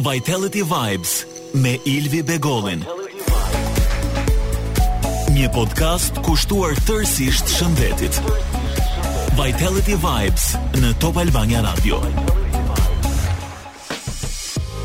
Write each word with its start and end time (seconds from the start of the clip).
Vitality 0.00 0.62
Vibes 0.62 1.26
me 1.58 1.72
Ilvi 1.84 2.20
Begollin. 2.22 2.84
Një 5.34 5.48
podcast 5.54 6.20
kushtuar 6.22 6.78
tërësisht 6.86 7.50
shëndetit. 7.50 8.20
Vitality 9.34 9.96
Vibes 9.98 10.44
në 10.78 10.92
Top 11.02 11.18
Albania 11.18 11.64
Radio. 11.66 11.98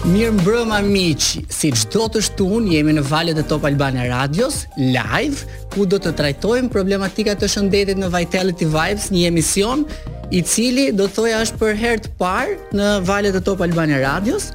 Mirë 0.09 0.33
mbrëma 0.39 0.79
miqë, 0.89 1.45
si 1.45 1.69
qdo 1.77 2.07
të 2.17 2.23
shtun, 2.31 2.65
jemi 2.73 2.97
në 2.97 3.05
valet 3.13 3.37
e 3.37 3.45
Top 3.53 3.69
Albania 3.69 4.09
Radios, 4.09 4.63
live, 4.81 5.45
ku 5.77 5.85
do 5.85 6.01
të 6.01 6.15
trajtojmë 6.17 6.73
problematika 6.73 7.37
të 7.37 7.51
shëndetit 7.53 8.01
në 8.01 8.09
Vitality 8.17 8.65
Vibes, 8.65 9.11
një 9.13 9.27
emision, 9.29 9.85
i 10.33 10.41
cili 10.41 10.89
do 10.97 11.05
të 11.05 11.19
thoja 11.21 11.43
është 11.45 11.61
për 11.61 11.81
të 12.07 12.17
parë 12.17 12.57
në 12.79 12.95
valet 13.05 13.35
e 13.37 13.45
Top 13.51 13.61
Albania 13.61 14.01
Radios, 14.01 14.49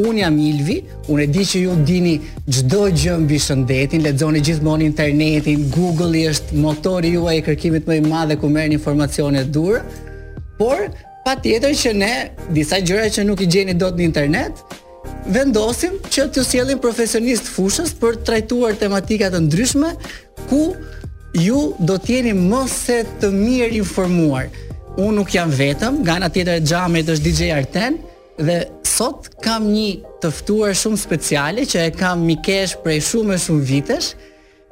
Unë 0.00 0.22
jam 0.22 0.36
Ilvi, 0.40 0.76
unë 1.12 1.24
e 1.26 1.26
di 1.28 1.42
që 1.44 1.60
ju 1.66 1.72
dini 1.84 2.12
çdo 2.48 2.86
gjë 2.96 3.16
mbi 3.26 3.36
shëndetin, 3.44 4.00
lexoni 4.06 4.40
gjithmonë 4.40 4.86
internetin, 4.88 5.66
Google-i 5.72 6.22
është 6.30 6.56
motori 6.60 7.10
juaj 7.12 7.34
i 7.42 7.42
kërkimit 7.44 7.88
më 7.90 7.98
i 8.00 8.04
madh 8.06 8.38
ku 8.40 8.48
merrni 8.48 8.78
informacione 8.78 9.42
të 9.44 9.50
dhura. 9.52 9.82
Por 10.58 10.86
patjetër 11.26 11.74
që 11.76 11.92
ne 12.00 12.12
disa 12.56 12.78
gjëra 12.80 13.10
që 13.12 13.26
nuk 13.28 13.42
i 13.44 13.48
gjeni 13.52 13.74
dot 13.76 13.98
në 14.00 14.06
internet, 14.08 14.62
vendosim 15.28 15.98
që 16.08 16.24
të 16.32 16.44
sjellim 16.48 16.80
profesionist 16.80 17.50
fushës 17.52 17.92
për 18.00 18.16
të 18.16 18.24
trajtuar 18.30 18.78
tematika 18.80 19.28
të 19.30 19.42
ndryshme 19.44 19.90
ku 20.48 20.62
ju 21.36 21.74
do 21.80 21.98
të 22.00 22.14
jeni 22.16 22.32
më 22.48 22.62
të 23.20 23.28
mirë 23.32 23.76
informuar. 23.82 24.48
Unë 24.96 25.18
nuk 25.20 25.34
jam 25.36 25.50
vetëm, 25.52 26.00
nga 26.00 26.16
ana 26.16 26.32
tjetër 26.32 26.62
e 26.62 26.64
xhamit 26.68 27.08
është 27.12 27.24
DJ 27.28 27.42
Arten, 27.56 28.00
dhe 28.40 28.64
sot 28.88 29.28
kam 29.44 29.66
një 29.68 29.92
të 30.22 30.30
ftuar 30.32 30.72
shumë 30.76 30.98
speciale 31.00 31.64
që 31.68 31.82
e 31.88 31.92
kam 31.92 32.24
mikesh 32.24 32.76
prej 32.84 33.00
shumë 33.04 33.34
e 33.34 33.38
shumë 33.44 33.64
vitesh 33.68 34.12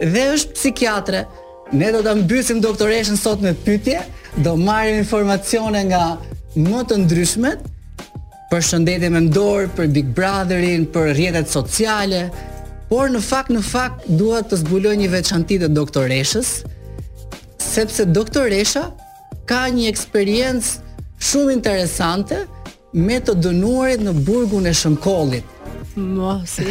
dhe 0.01 0.23
është 0.35 0.53
psikiatre. 0.57 1.25
Ne 1.73 1.91
do 1.95 2.01
ta 2.03 2.15
mbysim 2.17 2.61
doktoreshën 2.65 3.17
sot 3.21 3.41
me 3.45 3.53
pyetje, 3.55 4.01
do 4.45 4.57
marrim 4.59 4.97
informacione 5.03 5.85
nga 5.91 6.17
më 6.57 6.81
të 6.89 6.97
ndryshmet. 7.05 7.59
për 8.51 8.63
Përshëndetje 8.63 9.09
me 9.11 9.21
dorë 9.29 9.69
për 9.77 9.87
Big 9.89 10.07
Brotherin, 10.15 10.87
për 10.87 11.13
rrjetet 11.15 11.49
sociale, 11.49 12.31
por 12.89 13.09
në 13.11 13.21
fakt 13.23 13.51
në 13.51 13.63
fakt 13.63 14.07
dua 14.09 14.41
të 14.43 14.57
zbuloj 14.57 14.97
një 14.97 15.09
veçantë 15.09 15.57
të 15.63 15.69
doktoreshës, 15.71 16.65
sepse 17.59 18.05
doktoresha 18.05 18.91
ka 19.47 19.69
një 19.71 19.87
eksperiencë 19.87 21.05
shumë 21.23 21.53
interesante 21.53 22.43
me 22.97 23.21
të 23.23 23.35
dënuarit 23.39 24.01
në 24.03 24.13
burgun 24.27 24.67
e 24.67 24.73
Shënkollit. 24.75 25.47
Mo, 26.01 26.37
si. 26.47 26.67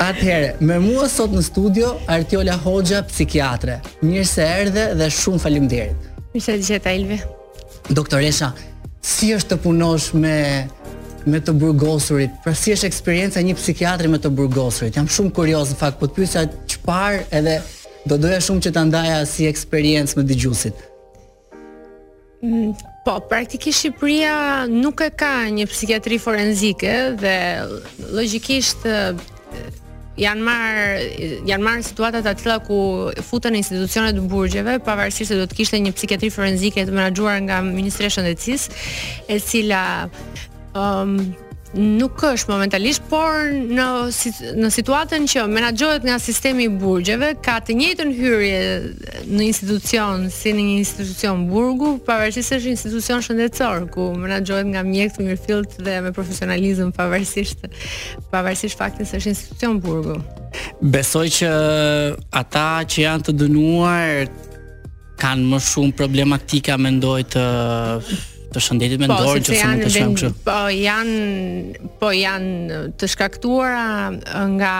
Atëherë, 0.00 0.48
me 0.64 0.78
mua 0.82 1.06
sot 1.12 1.32
në 1.36 1.42
studio 1.44 1.92
Artiola 2.12 2.54
Hoxha, 2.64 3.02
psikiatre. 3.08 3.78
Mirë 4.04 4.24
se 4.28 4.44
erdhe 4.46 4.86
dhe 4.96 5.08
shumë 5.12 5.40
faleminderit. 5.42 6.06
Mirë 6.32 6.44
se 6.46 6.56
jeta 6.74 6.92
Elve. 6.96 7.20
Doktoresha, 7.90 8.52
si 9.06 9.32
është 9.36 9.54
të 9.56 9.60
punosh 9.64 10.12
me 10.16 10.36
me 11.26 11.40
të 11.42 11.56
burgosurit? 11.58 12.36
Pra 12.44 12.52
si 12.54 12.70
është 12.70 12.86
eksperjenca 12.86 13.40
e 13.40 13.46
një 13.48 13.56
psikiatri 13.58 14.06
me 14.08 14.20
të 14.22 14.30
burgosurit? 14.30 14.94
Jam 14.94 15.08
shumë 15.10 15.32
kurioz 15.34 15.72
në 15.74 15.80
fakt, 15.80 15.98
po 15.98 16.06
të 16.06 16.20
pyesja 16.20 16.44
çfarë 16.70 17.24
edhe 17.34 17.56
do 18.06 18.14
doja 18.22 18.38
shumë 18.46 18.62
që 18.68 18.74
ta 18.76 18.84
ndaja 18.86 19.24
si 19.26 19.48
eksperiencë 19.50 20.20
me 20.20 20.26
dëgjuesit. 20.28 20.84
Mm, 22.46 22.70
Po, 23.06 23.20
praktikisht 23.30 23.78
Shqipëria 23.84 24.66
nuk 24.66 24.98
e 25.06 25.12
ka 25.14 25.44
një 25.54 25.68
psikiatri 25.70 26.16
forenzike 26.18 26.90
dhe 27.20 27.34
logjikisht 28.16 28.82
eh, 28.90 29.20
janë 30.18 30.42
marr 30.48 30.96
janë 31.46 31.62
marr 31.62 31.84
situata 31.86 32.24
të 32.26 32.32
tilla 32.40 32.56
ku 32.66 32.80
futen 33.28 33.54
në 33.54 33.60
institucione 33.62 34.10
të 34.16 34.26
burgjeve 34.26 34.74
pavarësisht 34.82 35.30
se 35.30 35.38
do 35.38 35.46
të 35.46 35.60
kishte 35.60 35.78
një 35.86 35.94
psikiatri 35.94 36.32
forenzike 36.34 36.82
të 36.88 36.96
menaxhuar 36.98 37.38
nga 37.46 37.60
Ministria 37.68 38.10
e 38.10 38.16
Shëndetësisë, 38.16 38.84
e 39.30 39.38
cila 39.52 39.82
ëm 40.74 41.14
um, 41.14 41.18
nuk 41.74 42.20
është 42.22 42.50
momentalisht 42.52 43.02
por 43.10 43.48
në 43.50 43.86
në 44.62 44.68
situatën 44.72 45.24
që 45.32 45.42
menaxhohet 45.50 46.04
nga 46.06 46.18
sistemi 46.22 46.68
i 46.68 46.70
burgjeve 46.70 47.32
ka 47.42 47.56
të 47.66 47.74
njëjtën 47.80 48.12
hyrje 48.16 48.60
në 49.26 49.42
institucion 49.48 50.28
si 50.30 50.52
në 50.54 50.66
një 50.68 50.76
institucion 50.84 51.46
burgu 51.50 51.96
pavarësisht 52.06 52.52
se 52.54 52.60
është 52.60 52.70
institucion 52.74 53.24
shëndetësor 53.26 53.88
ku 53.94 54.10
menaxhohet 54.14 54.70
nga 54.72 54.84
mjek 54.86 55.16
të 55.16 55.26
mirëfillt 55.26 55.78
dhe 55.88 55.96
me 56.06 56.12
profesionalizëm 56.14 56.92
pavarësisht 56.96 57.66
pavarësisht 58.30 58.78
faktit 58.78 59.10
se 59.10 59.18
është 59.18 59.32
institucion 59.34 59.80
burgu 59.82 60.20
besoj 60.80 61.26
që 61.40 61.50
ata 62.30 62.68
që 62.86 63.02
janë 63.08 63.26
të 63.26 63.36
dënuar 63.42 64.32
kanë 65.18 65.48
më 65.50 65.60
shumë 65.72 65.96
problematika 65.98 66.76
mendoj 66.78 67.20
të 67.34 67.44
të 68.56 68.64
shëndetit 68.64 69.02
mendor 69.02 69.28
po, 69.28 69.44
që 69.44 69.56
shumë 69.60 69.84
të 69.84 69.92
shkojmë 69.94 70.18
kështu. 70.18 70.32
Po 70.46 70.58
janë 70.72 71.86
po 72.00 72.10
janë 72.16 72.82
të 72.98 73.10
shkaktuara 73.12 74.44
nga 74.56 74.74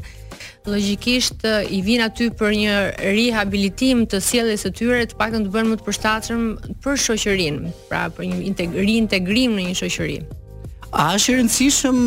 logjikisht 0.70 1.46
i 1.74 1.80
vin 1.86 2.02
aty 2.06 2.30
për 2.40 2.54
një 2.58 2.74
rihabilitim 3.16 4.04
të 4.12 4.20
sjelljes 4.22 4.66
së 4.68 4.74
tyre, 4.82 5.02
të 5.10 5.18
paktën 5.18 5.46
të 5.48 5.54
bën 5.54 5.70
më 5.72 5.78
të 5.80 5.88
përshtatshëm 5.88 6.44
për 6.84 7.00
shoqërinë, 7.06 7.72
pra 7.90 8.08
për 8.18 8.28
një 8.32 8.42
integrim, 8.52 8.90
integrim 9.06 9.56
në 9.58 9.70
një 9.70 9.78
shoqëri. 9.84 10.20
A 10.90 11.12
është 11.16 11.32
e 11.32 11.38
rëndësishëm 11.38 11.98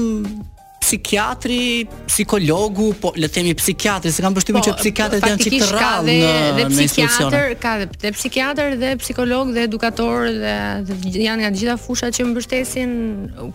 psikiatri, 0.82 1.86
psikologu, 2.10 2.88
po 3.00 3.12
le 3.16 3.28
të 3.30 3.38
themi 3.38 3.52
psikiatri, 3.56 4.10
se 4.12 4.22
kam 4.24 4.34
përshtypjen 4.34 4.62
po, 4.64 4.66
që 4.66 4.72
psikiatrit 4.80 5.26
janë 5.30 5.44
çik 5.44 5.54
të 5.62 5.66
rrallë 5.70 6.14
në 6.14 6.46
dhe 6.58 6.66
psikiatër, 6.74 7.46
ka 7.62 7.74
dhe, 7.80 7.86
dhe 8.04 8.10
psikiatër 8.18 8.74
dhe 8.80 8.90
psikolog 9.00 9.52
dhe 9.54 9.64
edukator 9.68 10.26
dhe, 10.42 10.56
dhe 11.04 11.26
janë 11.28 11.44
nga 11.46 11.52
të 11.54 11.60
gjitha 11.62 11.76
fushat 11.84 12.16
që 12.18 12.26
mbështesin 12.32 12.94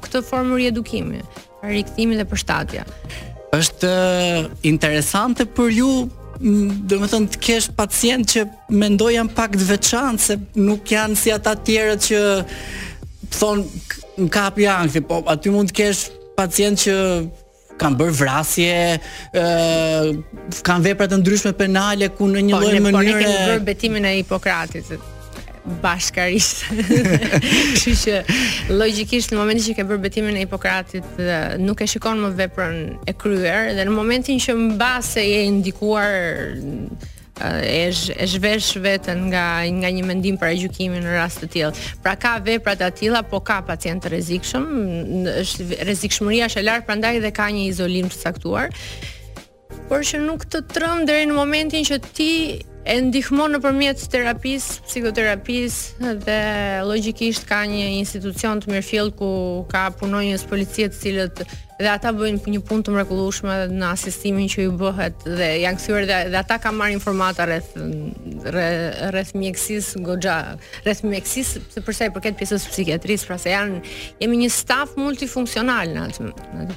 këtë 0.05 0.23
formë 0.29 0.59
riedukimi, 0.61 1.19
rikthimi 1.67 2.17
dhe 2.19 2.25
përshtatja. 2.31 2.87
Është 3.59 3.91
interesante 4.71 5.47
për 5.57 5.75
ju 5.81 5.91
do 6.87 6.97
të 7.01 7.07
thënë 7.11 7.31
të 7.33 7.41
kesh 7.43 7.67
pacient 7.77 8.29
që 8.37 8.45
mendoj 8.77 9.17
janë 9.17 9.35
pak 9.37 9.55
të 9.57 9.67
veçantë 9.73 10.27
se 10.29 10.35
nuk 10.61 10.91
janë 10.95 11.17
si 11.19 11.33
ata 11.35 11.55
tjerët 11.65 12.07
që 12.07 12.19
thon 13.35 13.65
më 14.21 14.29
kap 14.33 14.55
jangthi, 14.61 15.03
po 15.09 15.19
aty 15.33 15.51
mund 15.53 15.73
të 15.73 15.77
kesh 15.81 16.05
pacient 16.37 16.77
që 16.83 16.93
kanë 17.81 17.97
bërë 17.97 18.15
vrasje, 18.17 18.75
ë 19.33 20.63
kanë 20.65 20.85
vepra 20.85 21.07
të 21.09 21.19
ndryshme 21.23 21.51
penale 21.57 22.09
ku 22.17 22.27
në 22.29 22.43
një 22.47 22.53
po, 22.55 22.61
lloj 22.63 22.81
mënyre. 22.85 22.91
Po 22.91 23.05
ne 23.05 23.13
kemi 23.17 23.37
bërë 23.49 23.69
betimin 23.69 24.05
e 24.11 24.15
Hipokratit 24.19 24.97
bashkarisht. 25.83 26.61
Kështu 27.75 27.93
që 28.03 28.19
logjikisht 28.71 29.33
në 29.33 29.39
momentin 29.41 29.65
që 29.67 29.73
ke 29.81 29.85
bërë 29.89 30.03
betimin 30.05 30.37
e 30.39 30.45
Hipokratit 30.45 31.19
nuk 31.61 31.81
e 31.83 31.89
shikon 31.91 32.21
më 32.25 32.31
veprën 32.43 32.79
e 33.11 33.17
kryer 33.25 33.73
dhe 33.77 33.87
në 33.89 33.93
momentin 33.97 34.39
që 34.41 34.57
mbase 34.61 35.25
je 35.27 35.41
indikuar 35.51 36.17
e 37.41 37.87
e 37.87 37.91
zhvesh 38.27 38.75
veten 38.81 39.17
nga 39.33 39.63
nga 39.65 39.89
një 39.91 40.03
mendim 40.05 40.35
para 40.39 40.53
gjykimit 40.53 41.03
në 41.03 41.13
rast 41.17 41.43
të 41.43 41.49
tillë. 41.53 41.75
Pra 42.03 42.15
ka 42.17 42.37
vepra 42.43 42.75
të 42.79 42.87
tilla, 42.99 43.21
po 43.23 43.39
ka 43.39 43.61
pacientë 43.67 44.05
të 44.05 44.11
rrezikshëm, 44.13 44.65
është 45.41 45.81
rrezikshmëria 45.87 46.47
është 46.49 46.63
e 46.63 46.65
lartë 46.69 46.87
prandaj 46.89 47.19
dhe 47.25 47.31
ka 47.37 47.49
një 47.53 47.65
izolim 47.73 48.09
të 48.11 48.19
caktuar. 48.23 48.73
Por 49.87 50.01
që 50.07 50.23
nuk 50.23 50.47
të 50.51 50.65
trëm 50.73 51.05
deri 51.07 51.29
në 51.29 51.37
momentin 51.37 51.85
që 51.87 52.01
ti 52.17 52.31
e 52.87 52.95
ndihmon 53.03 53.51
nëpërmjet 53.57 54.05
terapisë, 54.13 54.77
psikoterapisë 54.87 56.11
dhe 56.23 56.37
logjikisht 56.87 57.43
ka 57.49 57.63
një 57.67 57.83
institucion 57.99 58.61
të 58.63 58.71
mirëfill 58.71 59.11
ku 59.19 59.29
ka 59.71 59.87
punojnë 59.99 60.39
policie 60.47 60.87
të 60.93 60.99
cilët 61.01 61.41
dhe 61.83 61.89
ata 61.91 62.13
bëjnë 62.15 62.53
një 62.55 62.61
punë 62.69 62.87
të 62.87 62.93
mrekullueshme 62.95 63.57
në 63.75 63.91
asistimin 63.91 64.47
që 64.53 64.69
ju 64.69 64.77
bëhet 64.79 65.27
dhe 65.27 65.49
janë 65.65 65.81
kthyer 65.81 66.07
dhe, 66.09 66.21
dhe 66.31 66.39
ata 66.45 66.57
kanë 66.63 66.79
marrë 66.79 66.95
informata 66.97 67.49
rreth 67.51 67.75
rreth 68.53 69.33
mjekësisë 69.37 69.99
goxha, 70.05 70.35
rreth 70.85 71.03
mjekësisë 71.07 71.61
se 71.73 71.83
përsa 71.85 72.07
i 72.09 72.13
përket 72.15 72.37
pjesës 72.39 72.65
psikiatrisë, 72.71 73.27
pra 73.29 73.37
se 73.41 73.51
janë 73.53 73.81
jemi 74.23 74.39
një 74.43 74.51
staf 74.53 74.93
multifunksional 74.99 75.91
në 75.95 76.05
atë. 76.07 76.29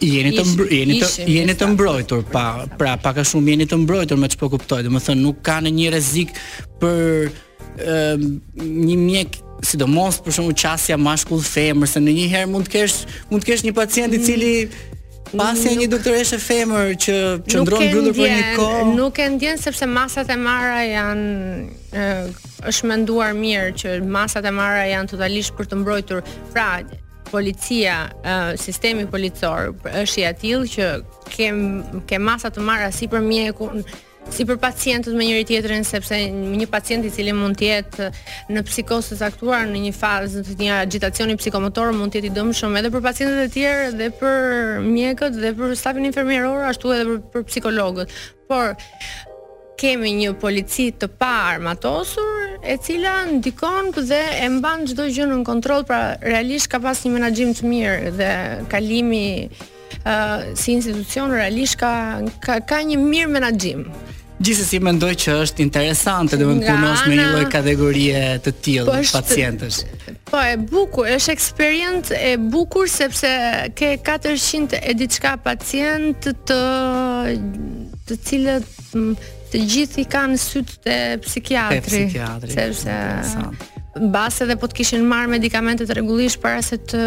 Jeni 0.06 0.32
të 0.36 0.66
jeni 0.72 1.00
të 1.02 1.28
jeni 1.30 1.56
të 1.58 1.70
mbrojtur 1.74 2.24
pa 2.32 2.46
pra 2.80 2.96
pak 3.02 3.22
a 3.22 3.26
shumë 3.30 3.54
jeni 3.54 3.68
të 3.70 3.80
mbrojtur 3.84 4.20
me 4.20 4.30
ç'po 4.32 4.50
kuptoj. 4.54 4.82
Domethënë 4.88 5.22
nuk 5.24 5.42
ka 5.46 5.60
në 5.64 5.74
një 5.78 5.92
rrezik 5.94 6.34
për 6.82 7.30
ë 7.30 7.84
ehm, 7.94 8.26
një 8.64 8.98
mjek 9.04 9.40
sidomos 9.70 10.20
për 10.24 10.38
shkak 10.38 10.54
të 10.54 10.62
çasja 10.64 10.96
mashkull 11.00 11.44
femër 11.44 11.92
se 11.92 12.00
në 12.02 12.14
një 12.16 12.28
herë 12.32 12.52
mund 12.54 12.68
të 12.68 12.78
kesh 12.78 13.00
mund 13.30 13.44
të 13.44 13.52
kesh 13.52 13.66
një 13.66 13.74
pacient 13.76 14.16
i 14.16 14.22
cili 14.24 14.52
mm. 14.64 14.86
Pasi 15.36 15.76
një 15.78 15.86
doktoresh 15.92 16.34
e 16.34 16.38
femër 16.42 16.88
që 17.02 17.14
qëndron 17.46 17.84
gjithë 17.86 18.14
për 18.16 18.32
një 18.32 18.46
kohë, 18.56 18.86
nuk 18.98 19.20
e 19.22 19.28
ndjen 19.36 19.60
sepse 19.62 19.86
masat 19.86 20.30
e 20.32 20.36
marra 20.42 20.80
janë 20.82 21.60
e, 21.94 22.08
është 22.70 22.90
menduar 22.90 23.36
mirë 23.38 23.70
që 23.78 23.94
masat 24.10 24.48
e 24.50 24.52
marra 24.58 24.82
janë 24.90 25.12
totalisht 25.14 25.54
për 25.60 25.70
të 25.70 25.80
mbrojtur. 25.84 26.24
Pra, 26.54 26.68
policia, 27.30 28.00
e, 28.26 28.36
sistemi 28.58 29.04
policor 29.06 29.68
është 30.00 30.24
i 30.24 30.28
atill 30.32 30.64
që 30.66 30.88
kem 31.30 31.60
kem 32.10 32.24
masa 32.26 32.50
të 32.50 32.64
marra 32.66 32.88
sipër 32.90 33.22
mjekun, 33.22 33.84
si 34.28 34.44
për 34.46 34.58
pacientët 34.60 35.14
me 35.16 35.24
njëri 35.24 35.46
tjetërin 35.48 35.84
sepse 35.86 36.18
një 36.34 36.66
pacient 36.70 37.04
i 37.08 37.12
cili 37.14 37.32
mund 37.36 37.56
të 37.58 37.66
jetë 37.70 38.08
në 38.52 38.62
psikozë 38.66 39.16
të 39.20 39.24
aktuar 39.30 39.64
në 39.70 39.80
një 39.86 39.94
fazë 39.96 40.42
të 40.50 40.56
një 40.60 40.74
agitacioni 40.80 41.38
psikomotor 41.40 41.92
mund 41.96 42.12
të 42.12 42.20
jetë 42.20 42.28
i 42.28 42.34
dëmshëm 42.36 42.76
edhe 42.82 42.92
për 42.94 43.04
pacientët 43.06 43.46
e 43.48 43.52
tjerë 43.54 43.88
dhe 44.00 44.10
për 44.20 44.84
mjekët 44.84 45.40
dhe 45.40 45.54
për 45.58 45.72
stafin 45.80 46.10
infermieror 46.10 46.68
ashtu 46.68 46.92
edhe 46.98 47.16
për, 47.16 47.24
për 47.34 47.48
psikologët. 47.50 48.14
Por 48.50 48.76
kemi 49.80 50.12
një 50.20 50.34
polici 50.36 50.90
të 51.00 51.08
pa 51.18 51.32
armatosur 51.54 52.58
e 52.60 52.76
cila 52.84 53.16
ndikon 53.38 53.94
dhe 54.10 54.22
e 54.44 54.46
mban 54.60 54.84
çdo 54.90 55.08
gjë 55.08 55.30
në 55.32 55.40
kontroll, 55.48 55.86
pra 55.88 56.18
realisht 56.20 56.68
ka 56.70 56.78
pas 56.84 56.98
një 57.06 57.14
menaxhim 57.16 57.56
të 57.56 57.68
mirë 57.72 58.14
dhe 58.20 58.32
kalimi 58.68 59.26
si 60.54 60.72
institucion 60.72 61.30
realisht 61.30 61.76
ka 61.78 62.22
ka, 62.40 62.60
ka 62.64 62.80
një 62.84 62.96
mirë 62.96 63.28
menaxhim. 63.36 63.84
Gjithsesi 64.40 64.78
mendoj 64.80 65.12
që 65.20 65.34
është 65.44 65.60
interesante 65.62 66.38
të 66.40 66.46
mund 66.48 66.62
të 66.64 66.70
punosh 66.72 67.02
me 67.10 67.18
një 67.18 67.26
lloj 67.34 67.42
kategorie 67.52 68.20
të 68.40 68.52
tillë 68.64 68.86
po 68.88 69.18
pacientësh. 69.18 69.80
Po 70.30 70.40
e 70.40 70.54
bukur, 70.56 71.08
është 71.12 71.34
eksperiencë 71.34 72.20
e 72.20 72.30
bukur 72.40 72.88
sepse 72.88 73.32
ke 73.76 73.90
400 74.00 74.80
e 74.80 74.94
diçka 74.96 75.34
pacient 75.44 76.24
të 76.48 76.60
të 78.08 78.18
cilët 78.30 78.72
të 79.50 79.60
gjithë 79.74 80.00
i 80.00 80.06
kanë 80.08 80.40
sytë 80.40 80.78
të 80.86 80.98
psikiatrit. 81.26 82.54
Sepse 82.56 82.96
mbas 83.98 84.36
edhe 84.44 84.54
po 84.60 84.68
të 84.70 84.76
kishin 84.80 85.06
marr 85.08 85.26
medikamente 85.32 85.84
të 85.88 85.96
rregullisht 85.98 86.38
para 86.42 86.60
se 86.62 86.76
të 86.78 86.98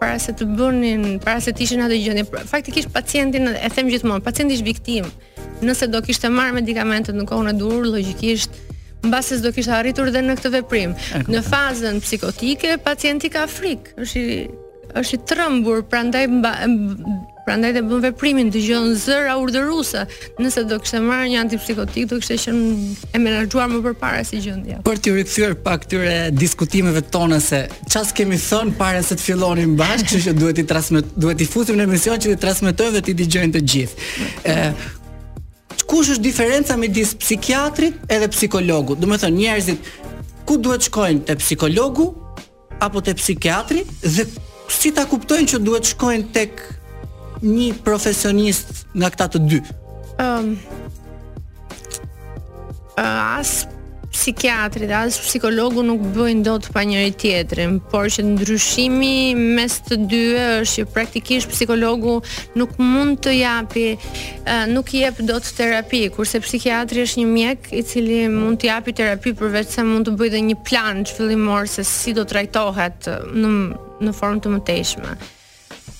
para 0.00 0.16
se 0.22 0.32
të 0.32 0.46
bënin, 0.56 1.04
para 1.20 1.40
se 1.44 1.52
të 1.52 1.64
ishin 1.66 1.82
atë 1.84 1.98
gjendje. 2.00 2.24
Pra, 2.30 2.42
faktikisht 2.48 2.88
pacientin 2.94 3.50
e 3.52 3.68
them 3.74 3.90
gjithmonë, 3.92 4.24
pacienti 4.24 4.56
është 4.56 4.70
viktim 4.70 5.10
Nëse 5.60 5.90
do 5.92 6.00
kishte 6.00 6.30
marr 6.32 6.54
medikamentet 6.56 7.12
në 7.12 7.26
kohën 7.28 7.50
e 7.52 7.56
durr, 7.58 7.84
logjikisht 7.92 8.54
mbasi 9.04 9.36
s'do 9.36 9.50
kishte 9.52 9.74
arritur 9.76 10.08
dhe 10.12 10.22
në 10.24 10.38
këtë 10.38 10.52
veprim. 10.54 10.94
Në 11.28 11.42
fazën 11.44 11.98
psikotike 12.00 12.78
pacienti 12.84 13.28
ka 13.32 13.42
frikë, 13.48 13.92
është 14.04 14.22
i 14.24 14.40
është 15.00 15.14
i 15.14 15.18
trëmbur, 15.30 15.82
prandaj 15.92 16.24
Prandaj 17.44 17.70
ndaj 17.72 17.78
të 17.80 17.88
bëmë 17.88 18.02
veprimin 18.04 18.50
të 18.52 18.60
gjënë 18.64 18.96
zëra 19.00 19.34
urderusa 19.40 20.02
Nëse 20.42 20.64
do 20.68 20.76
kështë 20.82 20.98
e 20.98 21.02
marrë 21.06 21.28
një 21.32 21.38
antipsikotik 21.44 22.08
Do 22.10 22.18
kështë 22.20 22.34
qenë 22.34 22.42
shënë 22.44 23.14
e 23.16 23.20
menaxhuar 23.22 23.68
më 23.72 23.80
për 23.86 23.94
para 24.02 24.24
si 24.28 24.40
gjënë 24.44 24.78
Për 24.86 25.00
të 25.00 25.14
rikthyer 25.16 25.52
rikëthyrë 25.54 25.58
pa 25.64 25.74
këtyre 25.80 26.18
diskutimeve 26.42 27.02
tonë 27.14 27.38
Se 27.46 27.60
qasë 27.86 28.16
kemi 28.18 28.38
thënë 28.44 28.76
pare 28.80 29.02
se 29.06 29.16
të 29.18 29.24
fillonin 29.30 29.74
bashkë 29.78 30.10
Që 30.10 30.22
që 30.26 30.34
duhet 30.36 31.40
i, 31.40 31.44
i 31.44 31.48
fuzim 31.54 31.78
në 31.80 31.86
emision 31.88 32.20
që 32.20 32.34
i 32.34 32.40
trasmetojnë 32.44 32.98
dhe 32.98 33.04
ti 33.08 33.16
dëgjojnë 33.16 33.38
gjënë 33.38 33.56
të 33.56 33.64
gjithë 33.72 34.10
ë 34.44 34.72
Kush 35.90 36.12
është 36.12 36.22
diferenca 36.22 36.76
me 36.78 36.86
disë 36.92 37.16
psikiatrit 37.18 38.04
edhe 38.14 38.26
psikologu 38.30 38.94
të 39.00 39.08
thënë 39.24 39.36
njerëzit 39.40 39.88
ku 40.46 40.54
duhet 40.62 40.84
shkojnë 40.86 41.24
te 41.30 41.34
psikologu 41.40 42.10
Apo 42.82 43.00
te 43.04 43.14
psikiatri 43.18 43.82
dhe 44.04 44.28
Si 44.70 44.92
ta 44.94 45.02
kuptojnë 45.10 45.50
që 45.50 45.58
duhet 45.66 45.88
shkojnë 45.90 46.28
tek 46.30 46.60
një 47.44 47.72
profesionist 47.84 48.86
nga 48.94 49.08
këta 49.12 49.28
të 49.36 49.42
dy? 49.48 49.60
Ëm 50.20 50.50
ehm, 50.54 50.54
um, 51.90 52.88
as 53.00 53.60
psikiatri 54.10 54.88
dhe 54.90 54.96
as 54.98 55.14
psikologu 55.22 55.80
nuk 55.86 56.00
bëjnë 56.16 56.42
dot 56.44 56.66
pa 56.74 56.82
njëri 56.84 57.12
tjetrin, 57.16 57.76
por 57.92 58.10
që 58.12 58.24
ndryshimi 58.26 59.32
mes 59.38 59.76
të 59.86 59.96
dyve 60.10 60.42
është 60.58 60.82
që 60.82 60.88
praktikisht 60.96 61.48
psikologu 61.54 62.18
nuk 62.58 62.74
mund 62.82 63.22
të 63.24 63.36
japi 63.38 63.86
nuk 64.74 64.90
i 64.94 65.04
jep 65.06 65.22
dot 65.30 65.46
terapi, 65.56 66.02
kurse 66.16 66.42
psikiatri 66.44 67.06
është 67.06 67.22
një 67.22 67.30
mjek 67.30 67.70
i 67.80 67.84
cili 67.86 68.20
mund 68.34 68.60
të 68.60 68.72
japi 68.74 68.96
terapi 68.98 69.32
përveç 69.40 69.72
se 69.78 69.86
mund 69.88 70.10
të 70.10 70.18
bëjë 70.20 70.36
dhe 70.36 70.44
një 70.50 70.60
plan 70.68 71.04
fillimor 71.08 71.70
se 71.70 71.86
si 71.88 72.12
do 72.12 72.26
trajtohet 72.28 73.08
në 73.38 73.56
në 74.00 74.14
formë 74.16 74.40
të 74.42 74.56
mëtejshme. 74.58 75.16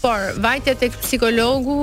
Por 0.01 0.33
vajtja 0.41 0.75
tek 0.81 0.95
psikologu 1.03 1.77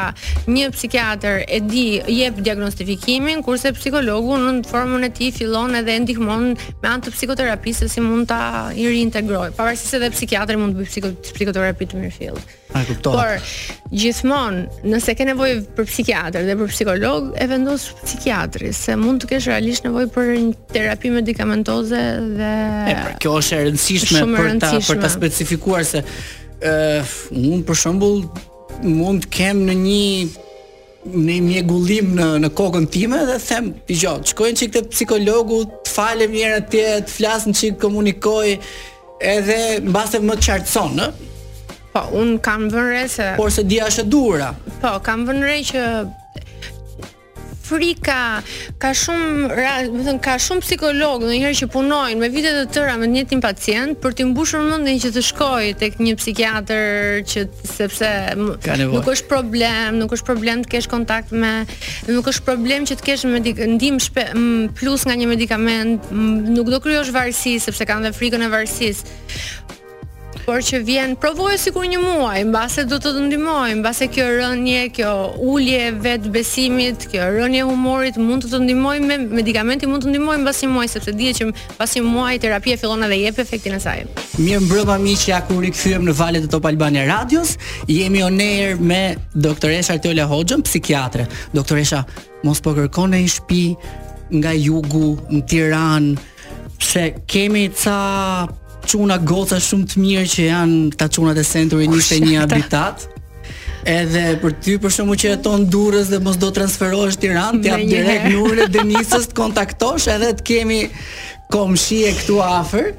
një 0.51 0.69
psikiatër 0.75 1.43
e 1.47 1.61
di 1.65 1.85
jep 2.15 2.41
diagnostifikimin, 2.45 3.43
kurse 3.47 3.73
psikologu 3.77 4.39
në 4.43 4.55
formën 4.71 5.07
e 5.09 5.13
tij 5.17 5.33
fillon 5.39 5.79
edhe 5.79 5.97
ndihmon 6.05 6.53
me 6.57 6.89
anë 6.91 7.09
të 7.09 7.15
psikoterapisë 7.19 7.91
si 7.93 8.03
mund 8.05 8.29
ta 8.33 8.43
i 8.75 8.87
riintegroj. 8.91 9.49
Pavarësisht 9.59 9.97
edhe 10.01 10.11
psikiatri 10.15 10.59
mund 10.61 10.77
të 10.77 10.83
bëj 10.83 10.91
psiko, 10.91 11.13
psikoterapi 11.31 11.89
të 11.93 12.03
mirë 12.03 12.13
fill. 12.19 12.43
Por 13.05 13.35
gjithmonë, 13.93 14.63
nëse 14.89 15.13
ke 15.19 15.27
nevojë 15.29 15.59
për 15.77 15.89
psikiatër 15.91 16.47
dhe 16.49 16.55
për 16.57 16.71
psikolog, 16.73 17.27
e 17.37 17.45
vendos 17.51 17.83
psikiatri, 18.01 18.71
se 18.73 18.95
mund 18.97 19.21
të 19.23 19.29
kesh 19.35 19.51
realisht 19.53 19.85
nevojë 19.85 20.09
për 20.15 20.31
një 20.33 20.73
terapi 20.73 21.11
medikamentoze 21.13 22.01
dhe 22.39 22.53
e, 22.65 22.97
pra, 22.97 23.13
kjo 23.21 23.37
është 23.43 23.59
e 23.59 23.67
rëndësishme 23.67 24.23
për 24.39 24.55
ta 24.65 24.73
për 24.89 25.03
ta 25.05 25.11
specifikuar 25.13 25.85
se 25.85 26.01
uh, 26.63 27.19
un 27.53 27.63
për 27.67 27.79
shembull 27.79 28.23
mund 28.85 29.27
të 29.27 29.31
kem 29.37 29.65
në 29.69 29.77
një 29.83 30.05
në 31.13 31.19
një 31.27 31.41
mjegullim 31.49 32.13
në 32.19 32.27
në 32.45 32.49
kokën 32.57 32.85
time 32.95 33.19
dhe 33.27 33.35
them, 33.47 33.73
"Jo, 33.91 34.13
shkojnë 34.23 34.59
çik 34.61 34.71
te 34.77 34.83
psikologu, 34.87 35.65
të 35.85 35.89
falem 35.91 36.31
njëra 36.33 36.61
të 36.61 36.67
të, 36.71 37.01
të 37.07 37.11
flasin 37.17 37.53
çik 37.59 37.79
komunikoj 37.83 38.53
edhe 39.27 39.57
mbase 39.83 40.19
më 40.23 40.37
çartson, 40.39 40.95
ë?" 40.97 41.13
Po, 41.93 42.07
un 42.17 42.37
kam 42.39 42.71
vënë 42.73 42.89
re 42.91 43.03
se 43.13 43.33
Por 43.37 43.51
se 43.53 43.63
dia 43.69 43.85
është 43.91 43.99
e 43.99 44.05
dhura. 44.13 44.53
Po, 44.81 44.95
kam 45.03 45.27
vënë 45.29 45.43
re 45.45 45.59
që 45.67 45.83
frika, 47.73 48.23
ka 48.83 48.91
shumë, 48.97 49.49
do 49.97 50.05
thënë 50.05 50.21
ka 50.25 50.35
shumë 50.45 50.65
psikolog, 50.67 51.23
ndonjëherë 51.25 51.59
që 51.63 51.69
punojnë 51.73 52.21
me 52.21 52.29
vite 52.33 52.51
të 52.57 52.65
tëra 52.75 52.99
me 53.01 53.09
njëtin 53.11 53.41
pacient 53.45 53.97
për 54.03 54.17
të 54.19 54.27
mbushur 54.33 54.65
mendin 54.67 55.01
që 55.03 55.13
të 55.15 55.23
shkojë 55.31 55.73
tek 55.81 55.97
një 56.05 56.15
psikiatër 56.21 57.23
që 57.33 57.45
sepse 57.73 58.11
nuk 58.43 59.09
është 59.15 59.29
problem, 59.31 59.99
nuk 60.03 60.15
është 60.19 60.29
problem 60.29 60.65
të 60.67 60.75
kesh 60.77 60.91
kontakt 60.93 61.33
me, 61.33 61.55
nuk 62.13 62.29
është 62.33 62.47
problem 62.51 62.87
që 62.91 62.99
të 63.01 63.09
kesh 63.09 63.27
ndihmë 63.79 64.05
shpe 64.09 64.27
plus 64.79 65.07
nga 65.09 65.17
një 65.23 65.31
medikament, 65.33 66.11
nuk 66.13 66.69
do 66.75 66.81
kryosh 66.85 67.13
varësi 67.15 67.57
sepse 67.65 67.89
kanë 67.89 68.11
dhe 68.11 68.17
frikën 68.19 68.47
e 68.49 68.53
varësisë 68.53 69.21
por 70.45 70.59
që 70.65 70.79
vjen 70.85 71.13
provoje 71.23 71.59
sikur 71.61 71.85
një 71.87 71.99
muaj, 72.03 72.41
mbase 72.49 72.83
do 72.91 72.97
të 73.03 73.11
të 73.15 73.21
ndihmojë, 73.29 73.75
mbase 73.79 74.09
kjo 74.11 74.25
rënje, 74.41 74.83
kjo 74.97 75.11
ulje 75.53 75.83
e 75.87 75.91
vet 76.05 76.25
besimit, 76.35 77.05
kjo 77.13 77.29
rënje 77.37 77.61
e 77.63 77.67
humorit 77.69 78.19
mund 78.19 78.43
të 78.45 78.51
të 78.51 78.61
ndihmojë 78.65 79.05
me 79.07 79.19
medikamenti 79.39 79.87
mund 79.91 80.03
të 80.07 80.11
ndihmojë 80.13 80.41
mbas 80.43 80.63
një 80.65 80.71
muaj 80.73 80.89
sepse 80.97 81.15
dihet 81.17 81.39
që 81.39 81.49
mbas 81.53 81.95
një 81.99 82.03
muaj 82.09 82.39
terapia 82.43 82.79
fillon 82.81 83.07
edhe 83.07 83.21
jep 83.23 83.39
efektin 83.45 83.77
e 83.77 83.81
saj. 83.85 83.97
Mirë 84.43 84.65
mbrëmja 84.67 84.99
miq, 85.05 85.27
ja 85.31 85.39
ku 85.47 85.61
rikthyem 85.63 86.09
në 86.11 86.17
valet 86.19 86.49
e 86.49 86.51
Top 86.57 86.67
Albania 86.67 87.05
Radios, 87.13 87.55
jemi 87.87 88.25
on 88.27 88.41
air 88.43 88.77
me 88.81 89.03
doktoresha 89.35 89.95
Artola 89.95 90.27
Hoxhën, 90.27 90.65
psikiatre. 90.67 91.29
Doktoresha 91.55 92.03
mos 92.43 92.59
po 92.65 92.75
kërkon 92.77 93.15
në 93.15 93.23
shtëpi 93.37 93.65
nga 94.41 94.57
jugu 94.59 95.15
në 95.31 95.45
Tiranë 95.47 96.17
pse 96.83 97.07
kemi 97.31 97.69
ca 97.79 97.99
çuna 98.87 99.17
goca 99.23 99.59
shumë 99.63 99.87
të 99.93 100.03
mirë 100.03 100.27
që 100.33 100.47
janë 100.47 100.81
këta 100.95 101.09
çunat 101.17 101.41
e 101.41 101.45
Century 101.49 101.89
në 101.91 101.99
ishte 102.01 102.19
një 102.23 102.39
habitat. 102.43 103.05
Edhe 103.89 104.25
për 104.43 104.57
ty 104.63 104.77
për 104.83 104.93
shkakun 104.95 105.19
që 105.19 105.31
jeton 105.33 105.65
Durrës 105.73 106.11
dhe 106.13 106.21
mos 106.23 106.37
do 106.41 106.53
transferohesh 106.55 107.17
Tiranë, 107.23 107.63
ti 107.65 107.73
hap 107.73 107.83
direkt 107.91 108.29
numrin 108.31 108.63
e 108.67 108.71
Denisës, 108.71 109.27
të 109.33 109.37
kontaktosh 109.39 110.07
edhe 110.13 110.31
të 110.39 110.47
kemi 110.51 110.81
komshi 111.53 112.03
e 112.09 112.13
këtu 112.19 112.39
afër, 112.47 112.93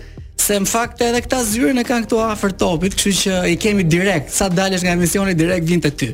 se 0.43 0.59
në 0.59 0.67
fakt 0.69 1.01
edhe 1.07 1.21
këta 1.25 1.39
zyrën 1.47 1.79
e 1.79 1.85
kanë 1.87 2.07
këtu 2.07 2.19
afër 2.27 2.57
topit, 2.59 2.97
kështu 2.97 3.15
që 3.21 3.39
i 3.53 3.59
kemi 3.63 3.87
direkt, 3.95 4.33
sa 4.35 4.49
dalësh 4.51 4.83
nga 4.83 4.97
emisioni 4.97 5.37
direkt 5.39 5.71
vjen 5.71 5.85
te 5.87 5.93
ty. 6.01 6.11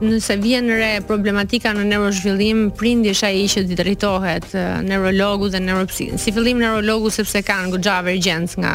nëse 0.04 0.36
vjen 0.42 0.68
re 0.76 0.90
problematika 1.08 1.72
në 1.78 1.86
neurozhvillim 1.94 2.66
prindi 2.76 3.14
është 3.14 3.30
ai 3.30 3.46
që 3.54 3.64
drejtohet 3.72 4.50
uh, 4.52 4.68
neurologu 4.84 5.48
dhe 5.54 5.62
neuropsi. 5.64 6.10
Si 6.20 6.34
fillim 6.36 6.60
neurologu 6.60 7.12
sepse 7.16 7.40
kanë 7.46 7.72
goxha 7.76 7.96
vergjenc 8.06 8.58
nga 8.60 8.74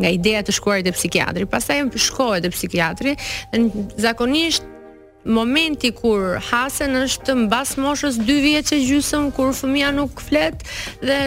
nga 0.00 0.14
ideja 0.16 0.40
të 0.46 0.56
shkuarit 0.56 0.88
te 0.88 0.96
psikiatri. 0.96 1.44
Pastaj 1.52 1.82
shkohet 2.08 2.46
te 2.48 2.54
psikiatri 2.54 3.12
dhe 3.18 3.64
zakonisht 4.06 4.64
momenti 5.28 5.90
kur 5.92 6.38
hasen 6.48 6.96
është 7.04 7.34
mbas 7.44 7.76
moshës 7.76 8.16
2 8.24 8.40
vjeç 8.46 8.72
e 8.78 8.82
gjysmë 8.88 9.34
kur 9.36 9.52
fëmia 9.58 9.92
nuk 9.92 10.22
flet 10.24 10.62
dhe 11.04 11.18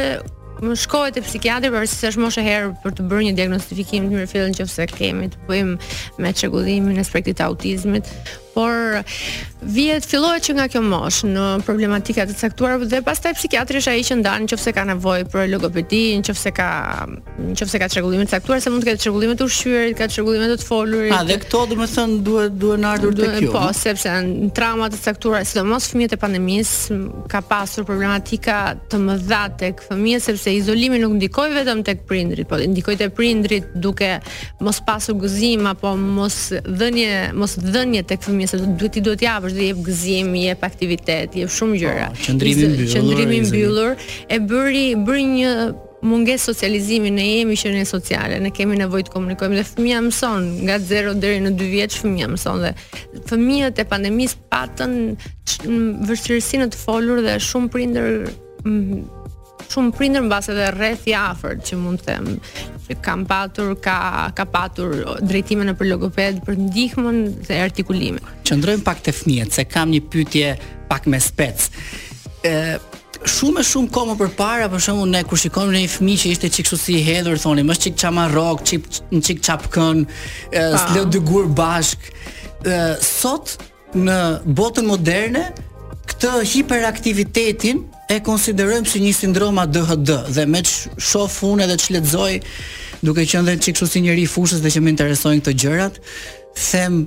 më 0.62 0.76
shkohet 0.84 1.18
te 1.18 1.24
psikiatri 1.26 1.72
për 1.74 1.88
se 1.90 2.12
është 2.12 2.22
moshë 2.22 2.44
herë 2.46 2.70
për 2.84 2.94
të 2.98 3.06
bërë 3.10 3.24
një 3.28 3.34
diagnostifikim 3.40 4.10
të 4.10 4.14
mirëfillë 4.14 4.54
nëse 4.54 4.86
kemi 4.94 5.32
të 5.34 5.42
bëjmë 5.48 6.22
me 6.24 6.34
çrregullimin 6.38 7.02
e 7.02 7.06
spektrit 7.08 7.42
autizmit, 7.46 8.12
por 8.52 9.04
vihet 9.62 10.04
fillohet 10.10 10.44
që 10.48 10.54
nga 10.58 10.66
kjo 10.72 10.82
moshë 10.84 11.28
në 11.30 11.44
problematika 11.68 12.24
të 12.28 12.36
caktuar 12.40 12.80
dhe 12.90 13.00
pastaj 13.06 13.34
psikiatri 13.38 13.80
është 13.82 13.92
ai 13.94 14.04
që 14.08 14.18
ndan 14.22 14.46
nëse 14.50 14.74
ka 14.76 14.84
nevojë 14.92 15.28
për 15.32 15.46
logopedi, 15.54 16.00
nëse 16.22 16.52
ka 16.58 16.68
nëse 17.52 17.82
ka 17.84 17.88
çrregullime 17.94 18.26
të 18.26 18.36
caktuara 18.40 18.64
se 18.64 18.74
mund 18.74 18.84
të 18.84 18.90
ketë 18.90 19.04
çrregullime 19.06 19.36
të 19.40 19.48
ushqyerit, 19.48 19.98
ka 20.00 20.08
çrregullime 20.12 20.50
të 20.52 20.58
të 20.64 20.68
folurit. 20.68 21.14
Ah, 21.16 21.24
dhe 21.30 21.38
këto 21.44 21.62
domethënë 21.72 22.18
duhet 22.26 22.56
duhet 22.62 22.82
në 22.84 22.90
ardhur 22.90 23.16
të 23.18 23.30
kjo. 23.38 23.52
Po, 23.54 23.68
sepse 23.78 24.16
në 24.26 24.50
trauma 24.58 24.90
të 24.94 25.00
caktuara, 25.06 25.44
sidomos 25.48 25.88
fëmijët 25.94 26.16
e 26.18 26.22
pandemisë 26.24 27.00
ka 27.32 27.44
pasur 27.52 27.86
problematika 27.88 28.58
të 28.92 29.00
mëdha 29.06 29.42
tek 29.62 29.86
fëmijët 29.88 30.26
sepse 30.26 30.54
izolimi 30.58 31.00
nuk 31.04 31.16
ndikoi 31.20 31.52
vetëm 31.56 31.86
tek 31.88 32.04
prindrit, 32.10 32.50
po 32.50 32.60
ndikoi 32.60 32.98
te 33.00 33.08
prindrit 33.14 33.72
duke 33.76 34.16
mos 34.64 34.82
pasur 34.88 35.16
gëzim 35.22 35.70
apo 35.70 35.94
mos 36.02 36.50
dhënje 36.66 37.14
mos 37.38 37.56
dhënje 37.62 38.04
tek 38.10 38.28
qëndrimin 38.46 38.50
se 38.50 38.58
duhet 38.62 38.94
ti 38.98 39.02
duhet 39.06 39.22
të 39.22 39.26
japësh, 39.26 39.54
duhet 39.56 39.72
jep 39.72 39.86
gëzim, 39.86 40.32
jep 40.40 40.64
aktivitet, 40.66 41.36
jep 41.38 41.52
shumë 41.54 41.80
gjëra. 41.82 42.08
Oh, 42.10 42.20
qëndrimi 42.26 42.68
mbyllur. 42.74 42.92
Qëndrimi 42.96 43.40
mbyllur 43.46 44.12
e 44.38 44.40
bëri 44.50 44.86
bëri 45.06 45.26
një 45.30 45.52
mungesë 46.02 46.48
socializimi, 46.50 47.12
ne 47.14 47.26
jemi 47.28 47.56
që 47.62 47.74
ne 47.76 47.84
sociale, 47.86 48.40
ne 48.42 48.50
kemi 48.56 48.80
nevojë 48.80 49.08
të 49.10 49.14
komunikojmë 49.16 49.60
dhe 49.60 49.66
fëmia 49.70 50.00
mëson 50.08 50.48
nga 50.66 50.80
0 50.82 51.14
deri 51.22 51.44
në 51.46 51.52
2 51.60 51.68
vjeç 51.76 52.00
fëmia 52.02 52.32
mëson 52.34 52.64
dhe 52.64 52.72
fëmijët 53.30 53.84
e 53.84 53.88
pandemisë 53.94 54.42
patën 54.52 54.96
vështirësi 56.10 56.64
në 56.64 56.72
të 56.74 56.82
folur 56.82 57.22
dhe 57.28 57.38
shumë 57.52 57.70
prindër 57.76 58.10
shumë 59.70 59.94
prindër 59.96 60.24
mbas 60.26 60.48
edhe 60.52 60.70
rreth 60.76 61.08
i 61.12 61.16
afërt 61.18 61.64
që 61.70 61.80
mund 61.80 62.02
të 62.02 62.08
them 62.16 62.30
që 62.88 62.98
patur 63.30 63.74
ka 63.84 63.98
ka 64.36 64.46
patur 64.52 64.96
drejtime 65.24 65.66
në 65.68 65.76
për 65.80 65.90
logoped 65.94 66.40
për 66.48 66.58
ndihmën 66.60 67.22
e 67.52 67.60
artikulimit. 67.64 68.26
Qëndrojm 68.48 68.82
pak 68.86 69.00
te 69.06 69.14
fëmijët 69.16 69.56
se 69.60 69.66
kam 69.72 69.92
një 69.94 70.02
pyetje 70.12 70.50
pak 70.90 71.08
më 71.12 71.22
spec. 71.24 71.68
ë 72.48 72.80
Shumë 73.22 73.62
e 73.62 73.66
shumë 73.70 73.92
kohë 73.94 74.14
për 74.18 74.30
para, 74.34 74.66
për 74.66 74.82
shumë 74.82 75.04
ne 75.12 75.20
kërë 75.30 75.40
shikon 75.44 75.68
në 75.70 75.82
një 75.84 75.90
fëmi 75.94 76.14
që 76.18 76.30
ishte 76.34 76.50
qikë 76.56 76.70
shusi 76.72 76.96
i 76.98 77.04
hedhur, 77.06 77.36
thoni, 77.38 77.62
mështë 77.70 77.84
qikë 77.92 78.00
qama 78.02 78.24
rokë, 78.32 78.80
në 79.14 79.20
qikë 79.28 79.44
qapë 79.46 79.70
kënë, 79.76 80.06
së 80.50 80.86
gur 80.96 81.12
dy 81.14 81.22
gurë 81.30 82.96
Sot, 83.06 83.54
në 83.94 84.18
botën 84.58 84.88
moderne, 84.90 85.44
këtë 86.10 86.32
hiperaktivitetin, 86.56 87.86
e 88.12 88.20
konsiderojmë 88.26 88.90
si 88.92 89.00
një 89.00 89.12
sindrom 89.16 89.60
ADHD 89.62 90.12
dhe 90.36 90.44
me 90.52 90.60
që 90.68 91.22
fun 91.32 91.62
edhe 91.64 91.78
që 91.80 91.94
letzoj 91.96 92.32
duke 93.08 93.24
qënë 93.24 93.48
dhe 93.48 93.56
që 93.64 93.74
kështu 93.74 93.88
si 93.92 94.02
njëri 94.04 94.26
fushës 94.30 94.60
dhe 94.64 94.72
që 94.74 94.82
me 94.84 94.92
interesojnë 94.92 95.40
këto 95.46 95.54
gjërat 95.64 96.00
them 96.66 96.98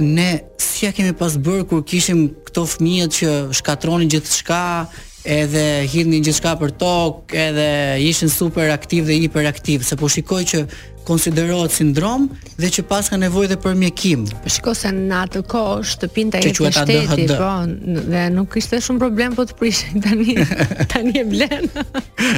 ne 0.00 0.28
si 0.60 0.84
ja 0.84 0.92
kemi 0.92 1.14
pas 1.16 1.38
bërë 1.46 1.64
kur 1.70 1.80
kishim 1.92 2.26
këto 2.50 2.66
fëmijët 2.74 3.14
që 3.20 3.30
shkatronin 3.60 4.12
gjithë 4.12 4.34
shka 4.42 4.60
edhe 5.38 5.64
hidnin 5.94 6.26
gjithë 6.26 6.42
shka 6.42 6.52
për 6.60 6.76
tokë 6.82 7.40
edhe 7.48 7.68
ishin 8.10 8.30
super 8.32 8.68
aktiv 8.76 9.08
dhe 9.08 9.16
hiper 9.22 9.48
aktiv 9.48 9.86
se 9.88 9.96
po 9.98 10.12
shikoj 10.12 10.42
që 10.52 10.62
konsiderohet 11.06 11.72
sindrom 11.74 12.26
dhe 12.58 12.68
që 12.76 12.82
pas 12.90 13.08
ka 13.12 13.18
nevojë 13.20 13.50
dhe 13.54 13.58
për 13.62 13.76
mjekim. 13.78 14.24
Po 14.42 14.50
shikoj 14.52 14.74
se 14.80 14.90
në 14.96 15.20
atë 15.22 15.42
kohë 15.52 15.76
shtëpinta 15.92 16.42
ishte 16.42 16.66
e 16.66 16.72
shtetit, 16.78 17.34
po, 17.38 17.52
dhe 18.10 18.24
nuk 18.34 18.58
ishte 18.60 18.80
shumë 18.88 19.02
problem 19.04 19.38
po 19.38 19.46
të 19.48 19.56
prishin 19.60 20.02
tani. 20.04 20.36
Tani 20.90 21.16
e 21.22 21.24
blen. 21.30 21.70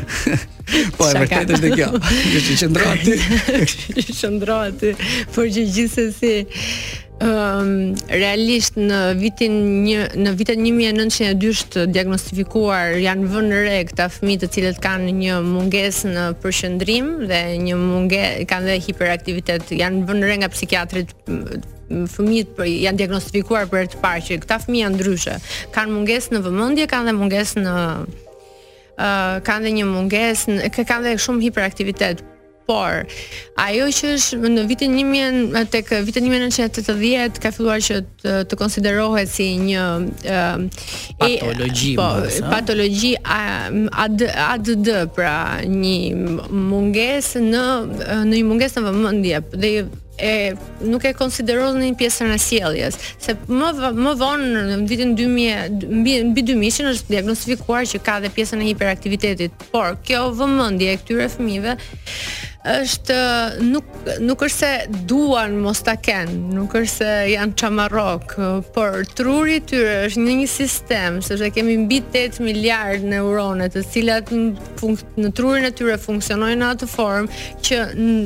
po 0.98 1.08
e 1.08 1.16
vërtetë 1.22 1.58
është 1.58 1.72
kjo. 1.78 1.90
Ju 2.36 2.44
që 2.48 2.58
qëndroni 2.62 2.94
aty. 2.94 3.60
Ju 3.96 4.08
që 4.10 4.16
qëndroni 4.20 4.78
aty, 4.78 4.94
por 5.36 5.50
që 5.56 5.66
gjithsesi 5.78 6.34
Um, 7.18 7.96
realisht 8.06 8.76
në 8.78 8.98
vitin 9.18 9.54
një, 9.82 10.02
në 10.22 10.34
vitet 10.38 10.60
1902 10.62 11.64
të 11.74 11.82
diagnostifikuar 11.90 12.94
janë 13.02 13.30
vënë 13.32 13.62
re 13.66 13.80
këta 13.88 14.06
fëmijë 14.14 14.40
të 14.44 14.48
cilët 14.54 14.78
kanë 14.84 15.16
një 15.16 15.40
mungesë 15.48 16.12
në 16.12 16.28
përqendrim 16.44 17.08
dhe 17.26 17.40
një 17.64 17.80
munges 17.80 18.44
kanë 18.52 18.70
dhe 18.70 18.76
hiperaktivitet. 18.86 19.66
Janë 19.80 20.04
vënë 20.12 20.30
re 20.30 20.38
nga 20.44 20.50
psikiatrit 20.54 21.16
fëmijët 22.14 22.54
për, 22.54 22.70
janë 22.86 23.00
diagnostifikuar 23.02 23.66
për 23.72 23.90
të 23.96 24.02
parë 24.04 24.24
që 24.30 24.38
këta 24.44 24.60
fëmijë 24.68 24.84
janë 24.86 24.98
ndryshe. 25.00 25.36
Kanë 25.74 25.96
mungesë 25.98 26.36
në 26.36 26.44
vëmendje, 26.46 26.86
kanë 26.94 27.10
dhe 27.10 27.18
mungesë 27.18 27.66
në 27.66 27.74
ë 28.98 29.06
uh, 29.08 29.38
kanë 29.46 29.66
dhe 29.66 29.74
një 29.80 29.90
mungesë, 29.90 30.60
kanë 30.70 31.04
dhe 31.10 31.16
shumë 31.24 31.48
hiperaktivitet, 31.48 32.22
por 32.68 32.94
ajo 33.64 33.86
që 33.96 34.10
është 34.18 34.50
në 34.52 34.64
vitin 34.68 34.92
1000 35.00 35.62
tek 35.72 35.88
vitin 36.04 36.26
1980 36.28 37.40
ka 37.42 37.50
filluar 37.56 37.80
që 37.84 38.00
të, 38.22 38.34
të 38.50 38.58
konsiderohet 38.60 39.30
si 39.32 39.48
një 39.62 39.84
uh, 40.28 40.82
patologji, 41.20 41.94
po, 41.98 42.08
patologji 42.52 43.14
AD 43.38 44.26
ADD, 44.48 44.90
pra 45.16 45.34
një 45.62 45.94
mungesë 46.50 47.42
në 47.48 47.64
në 47.94 48.34
një 48.34 48.44
mungesë 48.52 48.82
në 48.84 48.90
vëmendje 48.92 49.42
dhe 49.64 49.72
e 50.18 50.30
nuk 50.82 51.04
e 51.06 51.12
konsideron 51.14 51.76
një 51.78 51.92
pjesën 52.00 52.32
e 52.34 52.38
sjelljes, 52.42 52.96
se 53.22 53.36
më 53.46 53.68
më 53.94 54.14
vonë 54.20 54.62
në 54.72 54.78
vitin 54.90 55.12
2000 55.14 55.86
mbi 56.00 56.16
mbi 56.34 56.44
2000 56.52 56.90
është 56.92 57.12
diagnostifikuar 57.14 57.86
që 57.94 58.00
ka 58.02 58.18
dhe 58.26 58.32
pjesën 58.34 58.64
e 58.64 58.68
hiperaktivitetit, 58.72 59.66
por 59.70 59.94
kjo 60.04 60.26
vëmendje 60.42 60.92
e 60.92 60.98
këtyre 61.00 61.30
fëmijëve 61.38 61.76
është 62.66 63.18
nuk 63.70 63.84
nuk 64.26 64.42
është 64.42 64.58
se 64.94 64.98
duan 65.06 65.54
mos 65.62 65.80
ta 65.86 65.94
kenë, 65.96 66.34
nuk 66.56 66.74
është 66.74 66.90
se 66.90 67.12
janë 67.32 67.54
çamarrok, 67.60 68.34
por 68.74 69.04
truri 69.16 69.58
i 69.60 69.62
tyre 69.62 70.02
është 70.08 70.24
një 70.24 70.34
një 70.42 70.48
sistem, 70.50 71.20
sepse 71.22 71.52
kemi 71.54 71.76
mbi 71.84 72.00
8 72.10 72.42
miliardë 72.44 73.10
neurone, 73.14 73.70
të 73.70 73.84
cilat 73.92 74.32
në, 74.34 74.94
në 75.22 75.32
trurin 75.38 75.68
e 75.70 75.74
tyre 75.78 75.98
funksionojnë 76.02 76.58
në 76.64 76.72
atë 76.76 76.90
formë 76.96 77.44
që 77.68 77.84
në, 77.94 78.16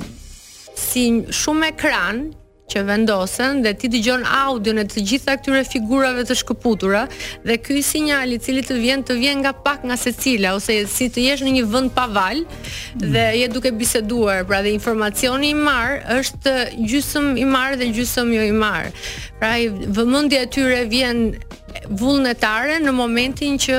si 0.82 1.06
shumë 1.28 1.68
ekran 1.74 2.28
që 2.70 2.82
vendosen 2.88 3.58
dhe 3.64 3.72
ti 3.76 3.88
dëgjon 3.92 4.22
audion 4.26 4.78
e 4.80 4.84
të 4.88 5.02
gjitha 5.08 5.34
këtyre 5.40 5.62
figurave 5.68 6.22
të 6.28 6.36
shkëputura 6.40 7.02
dhe 7.44 7.56
ky 7.64 7.82
sinjal 7.84 8.32
i 8.32 8.38
cili 8.42 8.62
të 8.66 8.76
vjen 8.80 9.02
të 9.08 9.16
vjen 9.20 9.42
nga 9.44 9.52
pak 9.66 9.84
nga 9.88 9.96
secila 10.00 10.54
ose 10.58 10.76
si 10.90 11.08
të 11.12 11.24
jesh 11.26 11.42
në 11.46 11.54
një 11.58 11.64
vend 11.72 11.92
pa 11.96 12.06
val 12.14 12.44
dhe 13.02 13.26
je 13.42 13.48
duke 13.52 13.72
biseduar, 13.76 14.44
pra 14.46 14.62
dhe 14.64 14.72
informacioni 14.76 15.52
i 15.54 15.58
marr 15.58 15.98
është 16.20 16.54
gjysëm 16.88 17.34
i 17.42 17.46
marr 17.48 17.76
dhe 17.80 17.90
gjysëm 17.96 18.32
jo 18.36 18.46
i 18.46 18.54
marr. 18.54 18.88
Pra 19.40 19.56
vëmendja 19.66 20.46
e 20.46 20.50
tyre 20.54 20.84
vjen 20.90 21.26
vullnetare 21.98 22.78
në 22.84 22.92
momentin 22.94 23.58
që 23.60 23.78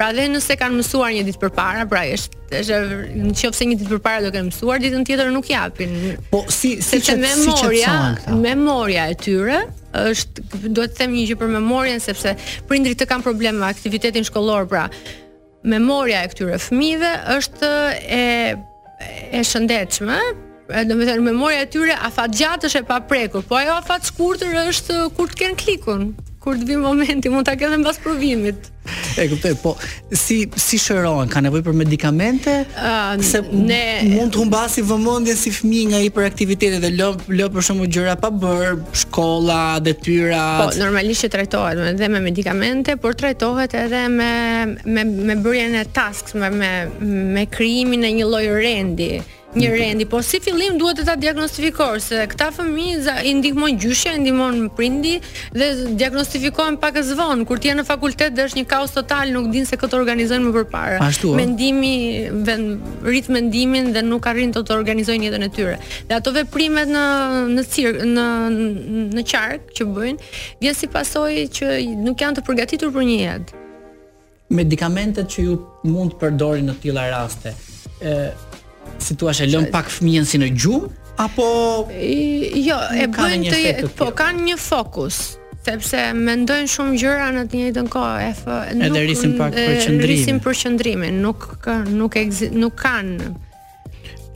Pra 0.00 0.14
dhe 0.16 0.30
nëse 0.32 0.54
kanë 0.56 0.78
mësuar 0.78 1.10
një 1.12 1.26
ditë 1.26 1.40
përpara, 1.42 1.82
pra 1.90 2.06
është 2.14 2.62
është 2.62 2.78
në 3.20 3.34
qoftë 3.36 3.60
se 3.60 3.66
një 3.68 3.80
ditë 3.82 3.96
përpara 3.98 4.22
do 4.24 4.30
kanë 4.32 4.48
mësuar, 4.48 4.80
ditën 4.86 5.04
tjetër 5.06 5.28
nuk 5.34 5.50
japin. 5.52 5.92
Po 6.32 6.44
si 6.48 6.78
si 6.84 7.02
çfarë 7.02 7.20
memoria, 7.26 7.98
si 8.16 8.38
memoria 8.40 9.10
e 9.12 9.18
tyre 9.20 9.58
është 9.94 10.68
duhet 10.70 10.94
të 10.94 10.98
them 11.02 11.14
një 11.14 11.24
gjë 11.30 11.38
për 11.40 11.50
memorien 11.50 12.02
sepse 12.02 12.34
prindrit 12.68 12.98
të 13.00 13.08
kanë 13.10 13.26
probleme 13.26 13.62
me 13.62 13.68
aktivitetin 13.70 14.26
shkollor, 14.28 14.68
pra 14.70 14.86
memoria 15.66 16.22
e 16.24 16.30
këtyre 16.32 16.60
fëmijëve 16.68 17.10
është 17.36 17.72
e 18.20 18.24
e 19.34 19.42
shëndetshme 19.48 20.16
do 20.86 20.94
të 20.94 21.06
thënë, 21.08 21.24
memoria 21.24 21.62
e 21.64 21.68
tyre, 21.72 21.96
a 22.04 22.10
fat 22.14 22.34
gjatë 22.36 22.68
është 22.68 22.82
e 22.84 22.84
pa 22.86 22.98
prekur, 23.08 23.42
po 23.48 23.56
ajo 23.58 23.74
a 23.78 23.82
fat 23.84 24.04
shkurëtër 24.06 24.58
është 24.70 24.98
kur 25.16 25.32
të 25.32 25.40
kënë 25.40 25.58
klikun, 25.64 26.04
kur 26.40 26.56
të 26.56 26.64
vim 26.70 26.80
momenti, 26.84 27.28
mund 27.28 27.44
ta 27.44 27.52
kemë 27.60 27.82
mbas 27.82 27.98
provimit. 28.00 28.70
E 29.20 29.26
kuptoj, 29.28 29.50
po 29.60 29.74
si 30.16 30.36
si 30.56 30.78
shërohen? 30.80 31.28
Ka 31.30 31.40
nevojë 31.44 31.64
për 31.66 31.74
medikamente? 31.76 32.54
Uh, 32.72 33.12
se 33.26 33.42
ne 33.50 33.82
mund 34.14 34.32
të 34.32 34.40
humbasi 34.40 34.84
vëmendjen 34.88 35.36
si 35.36 35.52
fëmijë 35.52 35.90
nga 35.92 36.00
hiperaktiviteti 36.06 36.78
dhe 36.86 36.90
lë 36.96 37.08
lë 37.36 37.48
për 37.52 37.66
shkakun 37.66 37.82
e 37.84 37.90
gjëra 37.96 38.14
pa 38.22 38.30
bër, 38.40 38.78
shkolla, 39.02 39.60
detyra. 39.84 40.44
Po 40.62 40.70
normalisht 40.80 41.26
që 41.26 41.30
trajtohet 41.36 41.82
edhe 41.82 41.92
dhe 42.00 42.08
me 42.16 42.22
medikamente, 42.30 42.96
por 43.02 43.18
trajtohet 43.20 43.76
edhe 43.84 44.06
me 44.16 44.30
me 44.96 45.04
me 45.10 45.36
bërjen 45.44 45.76
e 45.82 45.84
tasks, 46.00 46.32
me 46.40 46.48
me 46.60 46.72
me 47.36 47.44
krijimin 47.52 48.08
e 48.08 48.14
një 48.20 48.30
lloj 48.32 48.48
rendi. 48.62 49.10
Një 49.50 49.70
rendi, 49.74 50.04
po 50.06 50.20
si 50.22 50.38
fillim 50.38 50.76
duhet 50.78 51.00
të 51.00 51.04
ta 51.08 51.14
diagnostifikosh 51.18 52.04
se 52.12 52.18
këta 52.30 52.52
fëmijë 52.54 53.14
i 53.26 53.30
ndihmon 53.34 53.78
gjyshja, 53.82 54.12
i 54.14 54.20
ndihmon 54.22 54.68
prindi 54.78 55.16
dhe 55.50 55.70
diagnostifikohen 55.98 56.76
pak 56.78 57.00
e 57.00 57.02
zvon 57.08 57.42
kur 57.48 57.58
ti 57.58 57.66
je 57.66 57.74
në 57.80 57.84
fakultet 57.88 58.36
dhe 58.36 58.44
është 58.46 58.60
një 58.60 58.68
kaos 58.70 58.92
total, 58.94 59.32
nuk 59.34 59.48
din 59.50 59.64
se 59.66 59.74
këto 59.80 59.98
organizojnë 59.98 60.44
më 60.46 60.52
përpara. 60.60 61.00
Mendimi 61.34 61.96
vend 62.46 63.02
rit 63.02 63.26
mendimin 63.34 63.90
dhe 63.96 64.04
nuk 64.06 64.28
arrin 64.30 64.54
të 64.54 64.62
të 64.70 64.76
organizojnë 64.76 65.26
jetën 65.26 65.44
e 65.44 65.48
tyre. 65.58 65.72
Dhe 66.06 66.14
ato 66.20 66.32
veprimet 66.38 66.92
në 66.94 67.04
në 67.56 67.64
cirk, 67.74 67.98
në 68.06 68.26
në 69.18 69.24
qark 69.32 69.72
që 69.74 69.88
bëjnë, 69.96 70.28
vjen 70.62 70.78
si 70.78 70.90
pasojë 70.94 71.42
që 71.58 71.72
nuk 72.06 72.22
janë 72.22 72.38
të 72.38 72.46
përgatitur 72.46 72.94
për 72.94 73.06
një 73.10 73.18
jetë. 73.24 73.64
Medikamentet 74.62 75.26
që 75.34 75.48
ju 75.48 75.58
mund 75.90 76.14
të 76.14 76.22
përdorni 76.22 76.68
në 76.70 76.78
tilla 76.86 77.08
raste 77.16 77.56
si 78.98 79.14
thua 79.14 79.32
she 79.36 79.46
lëm 79.46 79.68
pak 79.70 79.90
fëmijën 79.92 80.26
si 80.26 80.40
në 80.42 80.48
gjumë 80.56 80.88
apo 81.20 81.46
jo 81.92 82.78
e 82.96 83.06
bëjnë 83.12 83.52
të 83.82 83.90
po 83.98 84.10
kanë 84.16 84.46
një 84.48 84.56
fokus 84.58 85.20
sepse 85.60 86.06
mendojnë 86.16 86.70
shumë 86.72 86.96
gjëra 87.02 87.26
në 87.36 87.44
të 87.52 87.58
njëjtën 87.60 87.90
kohë 87.92 88.16
e 88.24 88.30
f 88.32 88.46
nuk 88.74 88.88
edhe 88.88 89.02
rrisin 89.04 89.34
pak 89.38 89.54
për 89.56 90.02
rrisin 90.06 90.42
për 90.44 90.90
nuk 91.20 91.46
nuk 91.90 92.18
nuk 92.62 92.80
kanë 92.84 93.30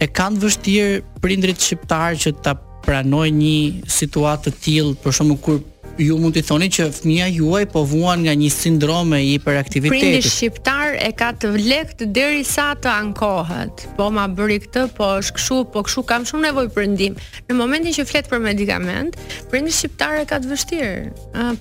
e 0.04 0.10
kanë 0.20 0.42
vështirë 0.44 1.20
prindrit 1.24 1.60
shqiptar 1.64 2.18
që 2.20 2.34
ta 2.44 2.54
pranojnë 2.84 3.38
një 3.40 3.88
situatë 3.88 4.52
të 4.52 4.62
tillë 4.68 4.96
për 5.00 5.16
shkakun 5.16 5.40
kur 5.46 5.62
ju 5.98 6.16
mund 6.18 6.34
t'i 6.34 6.42
thoni 6.42 6.66
që 6.72 6.88
fëmia 6.94 7.26
juaj 7.36 7.66
po 7.70 7.84
vuan 7.88 8.24
nga 8.24 8.32
një 8.36 8.48
sindrome 8.50 9.20
i 9.22 9.34
hiperaktivitetit. 9.34 9.90
Prindi 9.90 10.26
shqiptar 10.26 10.96
e 10.98 11.10
ka 11.16 11.30
të 11.38 11.50
vlekt 11.54 12.02
deri 12.14 12.42
sa 12.46 12.72
të 12.76 12.90
ankohet. 12.90 13.84
Po 13.98 14.08
ma 14.14 14.24
bëri 14.28 14.58
këtë, 14.66 14.84
po 14.96 15.12
është 15.20 15.34
kështu, 15.38 15.58
po 15.74 15.84
kështu 15.86 16.04
kam 16.10 16.26
shumë 16.28 16.48
nevoj 16.48 16.66
për 16.74 16.88
ndihmë. 16.94 17.28
Në 17.50 17.58
momentin 17.58 17.94
që 17.94 18.06
fletë 18.10 18.32
për 18.32 18.42
medikament, 18.48 19.20
prindi 19.52 19.74
shqiptar 19.74 20.18
e 20.24 20.26
ka 20.32 20.40
të 20.44 20.52
vështirë. 20.54 21.14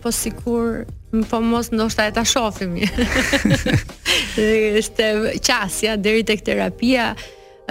Po 0.03 0.13
sikur 0.13 0.83
po 1.29 1.43
mos 1.45 1.69
ndoshta 1.73 2.07
e 2.09 2.15
ta 2.17 2.23
shohim. 2.25 2.79
Është 4.81 5.13
qasja 5.45 5.93
deri 6.01 6.23
tek 6.25 6.41
terapia 6.47 7.11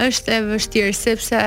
është 0.01 0.33
e 0.33 0.37
vështirë 0.47 0.91
sepse 0.97 1.39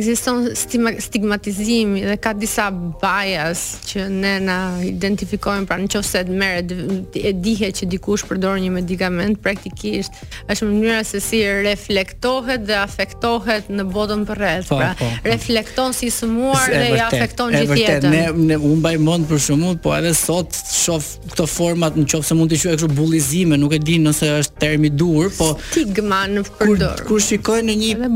ekziston 0.00 0.46
stigmatizimi 0.56 2.02
dhe 2.08 2.16
ka 2.22 2.32
disa 2.36 2.68
bias 2.72 3.60
që 3.88 4.06
ne 4.10 4.32
na 4.46 4.56
identifikojmë 4.84 5.68
pra 5.70 5.78
nëse 5.80 6.22
të 6.30 6.36
merret 6.42 7.14
e 7.18 7.32
dihet 7.36 7.80
që 7.82 7.88
dikush 7.94 8.26
përdor 8.30 8.58
një 8.62 8.72
medikament 8.80 9.38
praktikisht 9.44 10.18
është 10.50 10.58
në 10.68 10.72
mënyrë 10.72 11.04
se 11.10 11.20
si 11.22 11.42
reflektohet 11.68 12.66
dhe 12.68 12.80
afektohet 12.82 13.70
në 13.70 13.86
botën 13.94 14.26
për 14.28 14.42
rreth 14.42 14.68
po, 14.74 14.80
pra 14.82 14.90
po, 14.98 15.06
po. 15.06 15.28
reflekton 15.30 15.94
si 15.96 16.10
smuar 16.12 16.66
dhe 16.66 16.90
i 16.96 17.00
afekton 17.04 17.54
gjithë 17.54 17.78
jetën. 17.80 18.10
vërtet 18.16 18.42
ne 18.46 18.58
u 18.70 18.74
mbaj 18.80 18.96
mend 18.98 19.30
për 19.30 19.38
shkak 19.46 19.80
po 19.84 19.94
edhe 19.96 20.12
sot 20.18 20.54
shoh 20.72 21.04
këtë 21.32 21.46
format 21.54 21.94
nëse 21.96 22.34
mund 22.36 22.50
të 22.52 22.60
quaj 22.64 22.74
kështu 22.74 22.90
bullizime 22.96 23.56
nuk 23.60 23.76
e 23.78 23.82
di 23.86 23.98
nëse 24.02 24.28
është 24.42 24.58
term 24.66 24.84
i 24.90 24.90
dur 24.90 25.30
po 25.38 25.54
stigma 25.70 26.24
në 26.28 26.42
përdor 26.58 27.06
kur 27.20 27.26
shikojmë 27.28 27.72
në 27.72 27.78
një 27.80 28.10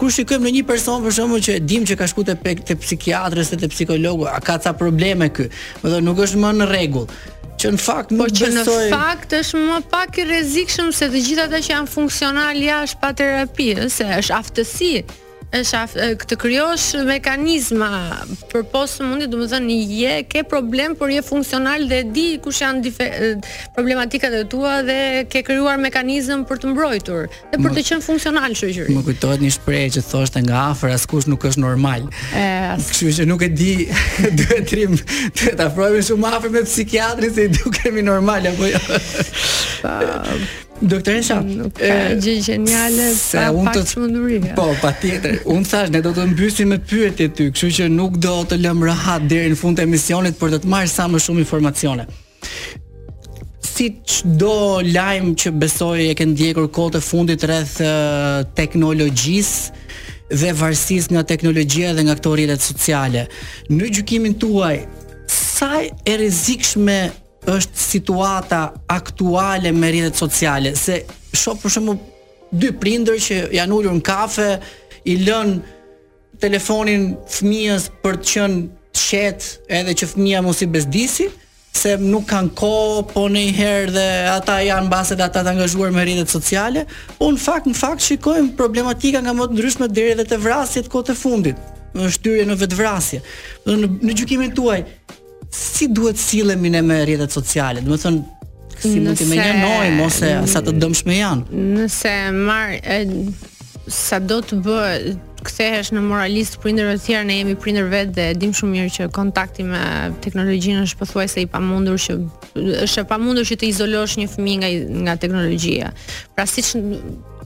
kur 0.00 0.12
shikojmë 0.14 0.46
në 0.46 0.50
një 0.56 0.64
person 0.68 1.06
për 1.06 1.14
shkakun 1.18 1.42
që 1.46 1.54
e 1.58 1.62
dim 1.68 1.86
që 1.88 1.96
ka 1.98 2.06
shkuar 2.10 2.28
te 2.42 2.54
te 2.68 2.76
psikiatri 2.82 3.42
ose 3.42 3.58
te 3.58 3.68
psikologu, 3.72 4.26
a 4.30 4.38
ka 4.40 4.58
ca 4.58 4.72
probleme 4.76 5.28
ky. 5.32 5.48
Do 5.82 5.92
thonë 5.92 6.06
nuk 6.06 6.22
është 6.26 6.42
më 6.42 6.52
në 6.60 6.68
rregull. 6.72 7.08
Që 7.56 7.72
në 7.72 7.80
fakt 7.80 8.10
po 8.12 8.20
nuk 8.22 8.32
që 8.36 8.50
besoj. 8.52 8.88
Në 8.88 8.96
fakt 8.96 9.34
është 9.40 9.62
më 9.64 9.78
pak 9.92 10.18
i 10.22 10.26
rrezikshëm 10.28 10.90
se 10.92 11.08
të 11.12 11.22
gjithat 11.28 11.52
ata 11.54 11.62
që 11.66 11.72
janë 11.74 11.92
funksional 11.94 12.62
jashtë 12.68 13.02
pa 13.02 13.10
terapi, 13.16 13.70
se 13.96 14.08
është 14.22 14.38
aftësi 14.40 14.92
është 15.62 16.10
këtë 16.20 16.36
krijosh 16.40 16.86
mekanizma 17.06 17.90
për 18.50 18.64
postë 18.72 19.06
mundi, 19.06 19.28
domethënë 19.30 19.78
je 19.88 20.16
ke 20.30 20.42
problem, 20.48 20.94
por 20.98 21.10
je 21.12 21.22
funksional 21.24 21.84
dhe 21.88 22.00
e 22.02 22.08
di 22.12 22.24
kush 22.44 22.60
janë 22.64 22.92
problematikat 23.76 24.34
e 24.36 24.42
tua 24.50 24.80
dhe 24.86 24.98
ke 25.30 25.42
krijuar 25.46 25.78
mekanizëm 25.80 26.44
për 26.48 26.60
të 26.62 26.72
mbrojtur 26.72 27.28
dhe 27.52 27.60
për 27.62 27.76
të 27.78 27.86
qenë 27.88 28.04
funksional 28.04 28.56
shoqëri. 28.58 28.92
Më 28.96 29.04
kujtohet 29.08 29.44
një 29.44 29.52
shprehje 29.56 29.94
që 29.98 30.04
thoshte 30.10 30.42
nga 30.46 30.64
afër, 30.72 30.94
askush 30.98 31.28
nuk 31.30 31.44
është 31.50 31.62
normal. 31.66 32.08
as... 32.34 32.90
kështu 32.90 33.12
që 33.16 33.28
nuk 33.28 33.42
e 33.42 33.48
di, 33.48 33.72
duhet 34.38 34.62
të 34.66 34.70
trim 34.70 34.96
të 35.56 35.62
afrohemi 35.68 36.02
shumë 36.06 36.32
afër 36.38 36.50
me 36.56 36.64
psikiatrin 36.68 37.34
se 37.34 37.44
i 37.48 37.52
dukemi 37.56 38.02
normal 38.02 38.46
apo 38.50 38.66
jo. 38.66 38.78
Doktoresha, 40.78 41.40
e 41.80 41.90
gjë 42.20 42.34
geniale 42.44 43.06
se 43.16 43.38
pa 43.40 43.46
unë 43.56 43.72
të 43.72 43.82
shmenduri. 43.88 44.40
Po, 44.58 44.66
patjetër. 44.82 45.38
Unë 45.48 45.70
thash 45.70 45.92
ne 45.94 46.02
do 46.04 46.10
të 46.16 46.26
mbysim 46.34 46.72
me 46.74 46.78
pyetjet 46.82 47.32
ty, 47.38 47.46
kështu 47.54 47.70
që 47.78 47.86
nuk 47.94 48.18
do 48.20 48.34
të 48.50 48.58
lëm 48.60 48.82
rahat 48.84 49.24
deri 49.30 49.54
në 49.54 49.56
fund 49.56 49.80
të 49.80 49.86
emisionit 49.86 50.36
për 50.36 50.52
të 50.52 50.60
të 50.66 50.72
marrë 50.74 50.92
sa 50.92 51.06
më 51.08 51.22
shumë 51.24 51.44
informacione. 51.46 52.04
Si 53.66 53.88
çdo 54.12 54.82
lajm 54.84 55.32
që 55.40 55.54
besoj 55.62 56.04
e 56.10 56.14
ke 56.18 56.26
ndjekur 56.34 56.68
kohët 56.72 57.00
e 57.00 57.04
fundit 57.08 57.44
rreth 57.48 57.80
teknologjisë, 58.60 59.84
dhe 60.32 60.52
varësisë 60.60 61.14
nga 61.16 61.24
teknologjia 61.28 61.92
dhe 61.96 62.04
nga 62.08 62.16
këto 62.18 62.36
rrjetet 62.36 62.60
sociale. 62.64 63.26
Në 63.72 63.90
gjykimin 63.96 64.36
tuaj, 64.42 64.82
sa 65.30 65.78
e 65.84 66.18
rrezikshme 66.20 67.00
është 67.46 67.78
situata 67.80 68.60
aktuale 68.90 69.70
me 69.72 69.90
rrjetet 69.92 70.18
sociale, 70.18 70.72
se 70.76 71.04
shoh 71.34 71.58
për 71.62 71.74
shembull 71.76 72.00
dy 72.52 72.72
prindër 72.80 73.20
që 73.22 73.40
janë 73.56 73.76
ulur 73.78 73.94
në 73.98 74.04
kafe, 74.06 74.48
i 75.06 75.16
lën 75.22 75.52
telefonin 76.42 77.12
fëmijës 77.30 77.90
për 78.02 78.18
të 78.22 78.32
qenë 78.32 78.62
qet 78.96 79.44
edhe 79.78 79.92
që 80.00 80.08
fëmia 80.14 80.40
mos 80.42 80.62
i 80.64 80.66
bezdisi 80.72 81.26
se 81.76 81.92
nuk 82.00 82.24
kanë 82.30 82.54
kohë, 82.56 83.00
po 83.12 83.26
në 83.30 83.42
herë 83.54 83.92
dhe 83.94 84.06
ata 84.32 84.54
janë 84.64 84.86
mbase 84.88 85.14
dhe 85.18 85.26
ata 85.26 85.42
të 85.44 85.52
angazhuar 85.52 85.92
me 85.92 86.02
rrjetet 86.02 86.32
sociale. 86.32 86.86
Po 87.18 87.28
në 87.30 87.42
fakt, 87.42 87.68
në 87.68 87.76
fakt 87.76 88.02
shikojmë 88.06 88.54
problematika 88.58 89.20
nga 89.22 89.34
më 89.36 89.50
të 89.50 89.56
ndryshme 89.58 89.88
deri 89.92 90.14
edhe 90.16 90.24
te 90.32 90.38
vrasjet 90.46 90.88
kote 90.92 91.12
të 91.14 91.22
fundit. 91.22 91.56
në 91.96 92.10
shtyrje 92.12 92.44
në 92.44 92.54
vetvrasje. 92.60 93.20
Në, 93.64 93.88
në 94.04 94.14
gjykimin 94.18 94.50
tuaj, 94.52 94.82
si 95.60 95.88
duhet 95.88 96.18
sillemi 96.20 96.70
ne 96.70 96.80
me 96.82 97.02
rrjetet 97.04 97.32
sociale 97.32 97.80
do 97.84 97.96
të 97.96 98.04
thonë 98.04 98.24
si 98.76 98.98
mund 99.00 99.16
të 99.20 99.26
më 99.30 99.36
njohim 99.42 100.02
ose 100.04 100.32
sa 100.52 100.60
të 100.64 100.74
dëmshme 100.82 101.16
janë 101.20 101.60
nëse 101.76 102.12
marr 102.34 102.76
sa 103.88 104.18
do 104.20 104.40
të 104.44 104.58
bë 104.64 104.82
kthehesh 105.46 105.92
në 105.94 106.00
moralist 106.02 106.56
prindërve 106.62 106.96
të 106.98 107.04
tjerë 107.06 107.28
ne 107.28 107.36
jemi 107.38 107.54
prindër 107.62 107.86
vetë 107.92 108.14
dhe 108.16 108.24
dim 108.42 108.50
shumë 108.56 108.74
mirë 108.76 108.92
që 108.96 109.06
kontakti 109.18 109.62
me 109.68 109.78
teknologjinë 110.24 110.82
është 110.88 111.00
pothuajse 111.04 111.44
i 111.44 111.46
pamundur 111.52 112.00
që 112.04 112.18
është 112.86 113.04
e 113.04 113.06
pamundur 113.14 113.46
që 113.46 113.60
të 113.62 113.68
izolosh 113.70 114.18
një 114.18 114.26
fëmijë 114.32 114.58
nga 114.64 114.70
nga 115.06 115.14
teknologjia. 115.22 115.92
Pra 116.34 116.48
siç 116.50 116.72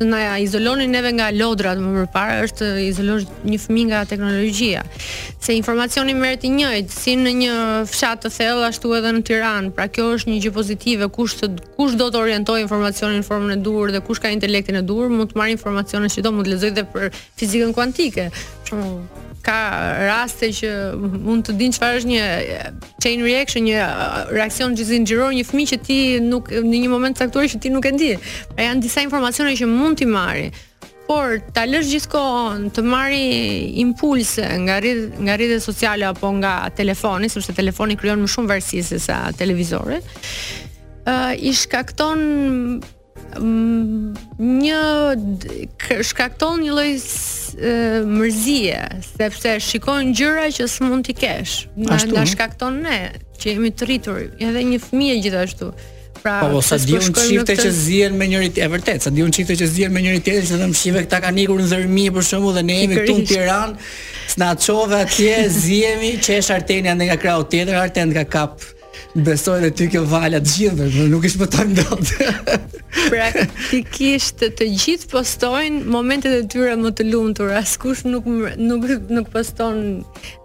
të 0.01 0.07
na 0.09 0.39
izolonin 0.41 0.89
neve 0.97 1.11
nga 1.13 1.27
lodrat 1.37 1.77
më 1.83 1.89
përpara 2.07 2.39
është 2.47 2.69
izolosh 2.89 3.27
një 3.45 3.59
fëmijë 3.61 3.89
nga 3.91 3.99
teknologjia. 4.09 4.83
Se 5.45 5.53
informacioni 5.59 6.15
merret 6.17 6.47
i 6.49 6.53
njëjtë 6.57 6.97
si 6.97 7.15
në 7.21 7.33
një 7.43 7.57
fshat 7.91 8.25
të 8.25 8.33
thellë 8.39 8.65
ashtu 8.71 8.95
edhe 8.97 9.13
në 9.13 9.21
Tiranë. 9.29 9.75
Pra 9.77 9.87
kjo 9.93 10.09
është 10.17 10.33
një 10.33 10.41
gjë 10.47 10.55
pozitive, 10.57 11.11
kush 11.13 11.37
të, 11.43 11.53
kush 11.77 11.99
do 12.01 12.09
të 12.13 12.17
orientojë 12.23 12.65
informacionin 12.65 13.21
në 13.21 13.29
formën 13.29 13.59
e 13.59 13.63
duhur 13.67 13.93
dhe 13.95 14.01
kush 14.07 14.23
ka 14.25 14.33
intelektin 14.33 14.81
e 14.81 14.85
duhur 14.89 15.13
mund 15.13 15.35
të 15.35 15.41
marrë 15.43 15.59
informacione 15.59 16.09
që 16.13 16.25
do 16.25 16.33
mund 16.33 16.49
të 16.49 16.55
lexojë 16.57 16.79
dhe 16.81 16.89
për 16.95 17.11
fizikën 17.43 17.77
kuantike. 17.77 18.31
Për 18.33 18.73
shembull, 18.73 18.99
ka 19.45 19.57
raste 20.07 20.51
që 20.53 20.71
mund 21.25 21.47
të 21.49 21.55
din 21.61 21.73
çfarë 21.75 22.01
është 22.01 22.11
një 22.13 22.25
chain 23.03 23.23
reaction, 23.25 23.65
një 23.65 23.79
uh, 23.79 24.23
reaksion 24.35 24.75
që 24.77 24.87
zinxhiron 24.91 25.37
një 25.39 25.45
fëmijë 25.49 25.71
që 25.73 25.79
ti 25.87 25.99
nuk 26.25 26.51
në 26.53 26.83
një 26.85 26.91
moment 26.93 27.17
caktuar 27.19 27.49
që 27.49 27.61
ti 27.63 27.73
nuk 27.73 27.89
e 27.89 27.95
di. 27.97 28.11
Pra 28.55 28.67
janë 28.71 28.83
disa 28.85 29.05
informacione 29.07 29.55
që 29.57 29.69
mund 29.71 30.01
ti 30.03 30.09
marrë 30.11 30.51
por 31.11 31.39
ta 31.55 31.65
lësh 31.67 31.89
gjithkohon 31.91 32.69
të 32.77 32.85
marri 32.87 33.25
impulse 33.83 34.45
nga 34.67 34.77
rrit, 34.79 35.17
nga 35.19 35.35
rrjetet 35.41 35.65
sociale 35.65 36.07
apo 36.07 36.31
nga 36.39 36.55
telefoni, 36.77 37.31
sepse 37.33 37.57
telefoni 37.57 37.97
krijon 37.99 38.23
më 38.23 38.31
shumë 38.31 38.53
varësi 38.53 38.85
se 38.93 39.01
sa 39.03 39.23
televizori. 39.37 39.99
Ë 41.09 41.21
uh, 41.33 41.37
i 41.41 41.51
shkakton 41.57 42.81
Mm, 43.39 44.11
një 44.43 45.99
shkakton 46.03 46.65
një 46.65 46.73
lloj 46.75 46.89
mërzie 48.11 48.81
sepse 49.07 49.53
shikojnë 49.69 50.11
gjëra 50.19 50.49
që 50.57 50.67
s'mund 50.71 51.07
t'i 51.07 51.15
kesh. 51.19 51.67
Nga, 51.77 51.95
Ashtu, 51.95 52.19
shkakton 52.33 52.81
ne 52.85 52.97
që 53.39 53.53
jemi 53.55 53.71
të 53.77 53.87
rritur, 53.89 54.21
edhe 54.39 54.65
një 54.73 54.81
fëmijë 54.85 55.19
gjithashtu. 55.27 55.71
Pra, 56.21 56.41
po, 56.43 56.57
po 56.59 56.65
sa 56.65 56.77
diun 56.83 57.07
çifte 57.17 57.55
që 57.63 57.71
zihen 57.73 58.19
me 58.21 58.27
njëri 58.29 58.51
tjetër, 58.53 58.67
e 58.69 58.73
vërtet, 58.75 59.07
sa 59.07 59.13
diun 59.15 59.31
çifte 59.33 59.55
që 59.63 59.69
zihen 59.73 59.95
me 59.95 60.03
njëri 60.05 60.21
tjetër, 60.27 60.45
që 60.51 60.59
them 60.61 60.75
shive 60.77 61.05
këta 61.07 61.23
kanë 61.25 61.45
ikur 61.47 61.63
në 61.63 61.69
Zërmi 61.71 62.07
për 62.17 62.27
shembull 62.27 62.59
dhe 62.59 62.65
ne 62.67 62.77
jemi 62.83 62.99
këtu 62.99 63.15
në 63.23 63.31
Tiranë, 63.31 63.87
s'na 64.35 64.51
çove 64.61 64.99
atje, 65.07 65.39
zihemi, 65.63 66.13
është 66.21 66.57
artenia 66.59 66.93
ndër 66.99 67.13
nga 67.15 67.19
krau 67.23 67.47
tjetër, 67.55 67.79
artend 67.87 68.13
nga 68.19 68.27
kap 68.35 68.69
besojnë 69.15 69.71
e 69.71 69.75
ty 69.75 69.87
ke 69.91 70.01
vala 70.07 70.41
të 70.43 70.55
gjithë, 70.55 70.77
po 70.99 71.07
nuk 71.15 71.27
ishtë 71.27 71.43
më 71.43 71.49
të 71.49 71.65
Pra, 73.01 73.27
dotë. 73.35 73.81
kishtë 73.95 74.49
të 74.59 74.67
gjithë 74.75 75.09
postojnë 75.13 75.83
momentet 75.91 76.35
e 76.41 76.45
tyre 76.51 76.75
më 76.81 76.93
të 76.99 77.07
lumë 77.11 77.35
të 77.39 77.65
nuk, 78.11 78.29
nuk, 78.59 78.85
nuk 79.17 79.31
poston 79.33 79.79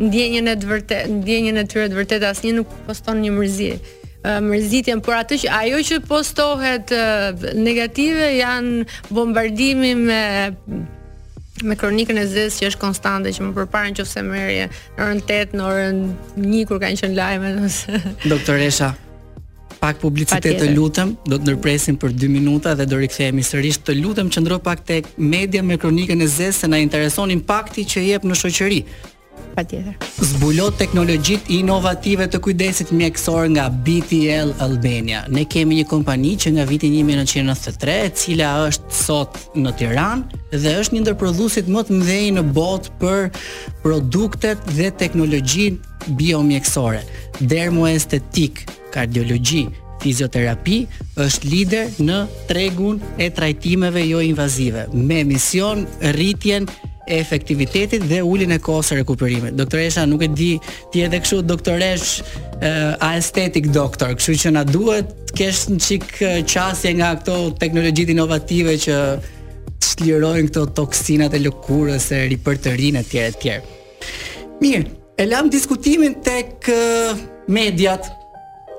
ndjenjën 0.04 0.50
e 0.50 0.56
të 0.62 0.70
vërtet, 0.70 1.10
ndjenjën 1.22 1.62
e 1.64 1.68
tyre 1.70 1.90
të 1.92 2.00
vërtet, 2.00 2.26
asë 2.30 2.46
një 2.50 2.58
nuk 2.60 2.76
poston 2.88 3.22
një 3.26 3.32
mërzi. 3.38 3.74
mërzitjen, 4.42 5.02
por 5.06 5.14
atë 5.20 5.38
që 5.42 5.50
ajo 5.54 5.80
që 5.86 6.00
postohet 6.08 6.92
negative 7.62 8.32
janë 8.40 8.86
bombardimi 9.10 9.94
me 9.96 10.24
me 11.64 11.76
kronikën 11.78 12.18
e 12.20 12.28
zez 12.28 12.58
që 12.60 12.68
është 12.74 12.82
konstante 12.82 13.32
që 13.32 13.46
më 13.48 13.54
përpara 13.56 13.92
nëse 13.94 14.24
merrje 14.28 14.66
në 15.00 15.06
orën 15.06 15.22
8 15.24 15.56
në 15.56 15.68
orën 15.70 16.02
1 16.44 16.66
kur 16.68 16.82
kanë 16.82 17.00
qenë 17.00 17.16
lajme 17.16 17.52
ose 17.64 18.02
doktoresha 18.28 18.90
pak 19.80 20.00
publicitet 20.04 20.60
të 20.60 20.68
lutem 20.76 21.14
do 21.24 21.38
të 21.38 21.46
ndërpresim 21.48 21.96
për 22.02 22.12
2 22.26 22.32
minuta 22.34 22.76
dhe 22.76 22.88
do 22.92 23.00
rikthehemi 23.00 23.44
sërish 23.46 23.80
të 23.88 23.96
lutem 24.02 24.28
që 24.32 24.44
ndro 24.44 24.60
pak 24.60 24.84
tek 24.84 25.08
media 25.16 25.64
me 25.64 25.80
kronikën 25.80 26.22
e 26.22 26.28
zez 26.28 26.60
se 26.60 26.68
na 26.68 26.82
intereson 26.84 27.32
impakti 27.32 27.86
që 27.86 28.04
jep 28.10 28.26
në 28.28 28.40
shoqëri. 28.42 28.82
Patjetër. 29.56 29.96
Zbulo 30.28 30.70
teknologjit 30.80 31.48
inovative 31.56 32.28
të 32.32 32.40
kujdesit 32.44 32.92
mjekësor 32.92 33.48
nga 33.56 33.70
BTL 33.70 34.52
Albania. 34.64 35.24
Ne 35.32 35.46
kemi 35.46 35.80
një 35.80 35.88
kompani 35.92 36.34
që 36.40 36.56
nga 36.58 36.66
viti 36.68 36.92
1993 36.92 37.96
e 37.96 38.10
cila 38.22 38.52
është 38.68 38.98
sot 39.04 39.40
në 39.56 39.72
Tiranë 39.80 40.44
dhe 40.64 40.76
është 40.80 40.96
një 40.96 41.02
ndër 41.04 41.18
prodhuesit 41.20 41.68
më 41.72 41.82
të 41.88 41.96
mëdhenj 42.00 42.30
në 42.38 42.44
botë 42.56 42.92
për 43.02 43.30
produktet 43.84 44.64
dhe 44.78 44.92
teknologjinë 45.02 46.14
biomjeksore, 46.20 47.02
dermoestetik, 47.42 48.66
kardiologji, 48.94 49.66
fizioterapi, 50.04 50.82
është 51.24 51.52
lider 51.52 51.94
në 52.06 52.20
tregun 52.50 53.00
e 53.18 53.30
trajtimeve 53.34 54.04
jo 54.06 54.22
invazive 54.22 54.86
me 54.94 55.24
mision 55.26 55.86
rritjen 56.14 56.68
e 57.08 57.18
efektivitetit 57.22 58.02
dhe 58.10 58.22
ulin 58.26 58.56
e 58.56 58.60
kohës 58.66 58.88
së 58.90 59.00
rikuperimit. 59.00 59.54
Doktoresha 59.60 60.08
nuk 60.10 60.24
e 60.26 60.30
di 60.38 60.52
ti 60.94 61.04
edhe 61.06 61.20
kështu 61.22 61.44
doktoresh 61.46 62.22
a 62.62 62.72
uh, 62.96 63.18
estetik 63.18 63.68
doktor, 63.76 64.16
kështu 64.18 64.40
që 64.46 64.54
na 64.56 64.64
duhet 64.66 65.12
të 65.30 65.36
kesh 65.38 65.64
në 65.74 65.82
çik 65.86 66.06
qasje 66.50 66.96
nga 66.98 67.12
këto 67.20 67.36
teknologjit 67.62 68.14
inovative 68.16 68.74
që 68.86 68.98
çlirojnë 69.84 70.48
këto 70.52 70.64
toksinat 70.78 71.34
e 71.36 71.40
lëkurës, 71.46 72.08
e 72.16 72.20
ripërtërinë 72.34 73.02
etj 73.02 73.20
etj. 73.26 73.56
Mirë, 74.62 74.86
e 75.20 75.26
lam 75.28 75.50
diskutimin 75.52 76.16
tek 76.26 76.70
mediat 77.52 78.08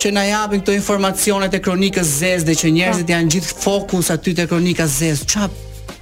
që 0.01 0.13
na 0.15 0.27
japin 0.29 0.63
këto 0.63 0.75
informacionet 0.77 1.55
e 1.57 1.63
kronikës 1.65 2.11
zez 2.21 2.45
dhe 2.47 2.55
që 2.57 2.73
njerëzit 2.79 3.07
po. 3.09 3.13
janë 3.15 3.35
gjithë 3.35 3.55
fokus 3.67 4.11
aty 4.15 4.35
te 4.39 4.47
kronika 4.47 4.87
zez. 4.87 5.25
Ça 5.27 5.49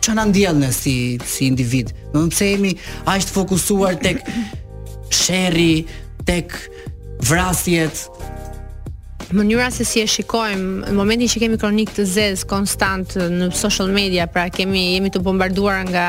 ça 0.04 0.12
na 0.14 0.24
ndjell 0.24 0.56
ne 0.58 0.70
si 0.72 1.18
si 1.26 1.46
individ? 1.48 1.88
Do 2.12 2.20
të 2.28 2.36
them 2.36 2.48
jemi 2.52 2.72
aq 3.08 3.22
të 3.24 3.32
fokusuar 3.38 3.94
tek 4.04 4.18
sherri, 5.10 5.86
tek 6.28 6.52
vrasjet, 7.28 7.94
mënyra 9.34 9.70
se 9.74 9.84
si 9.86 9.98
e 10.04 10.08
shikojmë 10.14 10.90
në 10.90 10.94
momentin 10.96 11.30
që 11.30 11.40
kemi 11.42 11.58
kronik 11.58 11.90
të 11.96 12.04
zez 12.06 12.44
konstant 12.48 13.16
në 13.18 13.48
social 13.56 13.90
media, 13.92 14.26
pra 14.30 14.46
kemi 14.52 14.94
jemi 14.94 15.10
të 15.14 15.22
bombarduar 15.26 15.82
nga 15.88 16.06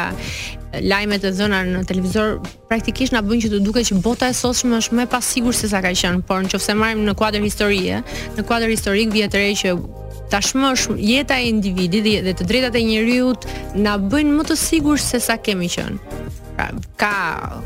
lajmet 0.85 1.23
e 1.23 1.31
dhëna 1.37 1.61
në 1.73 1.81
televizor 1.89 2.37
praktikisht 2.69 3.15
na 3.15 3.23
bën 3.25 3.41
që 3.45 3.51
të 3.55 3.61
duket 3.65 3.89
që 3.89 3.99
bota 4.05 4.29
e 4.29 4.35
sotshme 4.35 4.77
është 4.83 4.97
më 4.99 5.05
e 5.07 5.11
pasigurt 5.15 5.57
se 5.57 5.69
sa 5.71 5.81
ka 5.83 5.93
qenë, 5.95 6.21
por 6.29 6.43
nëse 6.45 6.77
marrim 6.77 7.03
në 7.07 7.17
kuadër 7.19 7.45
historie, 7.47 8.01
në 8.37 8.45
kuadër 8.47 8.73
historik 8.75 9.13
vihet 9.15 9.37
re 9.39 9.49
që 9.63 9.75
tashmë 10.35 10.71
është 10.75 10.97
jeta 11.09 11.39
e 11.41 11.49
individit 11.55 12.09
dhe 12.27 12.33
të 12.37 12.49
drejtat 12.49 12.77
e 12.79 12.85
njerëzit 12.91 13.49
na 13.81 13.97
bëjnë 14.11 14.37
më 14.39 14.49
të 14.51 14.59
sigurt 14.67 15.01
se 15.01 15.19
sa 15.23 15.37
kemi 15.41 15.71
qenë. 15.71 16.43
Pra, 16.55 16.71
ka 17.01 17.15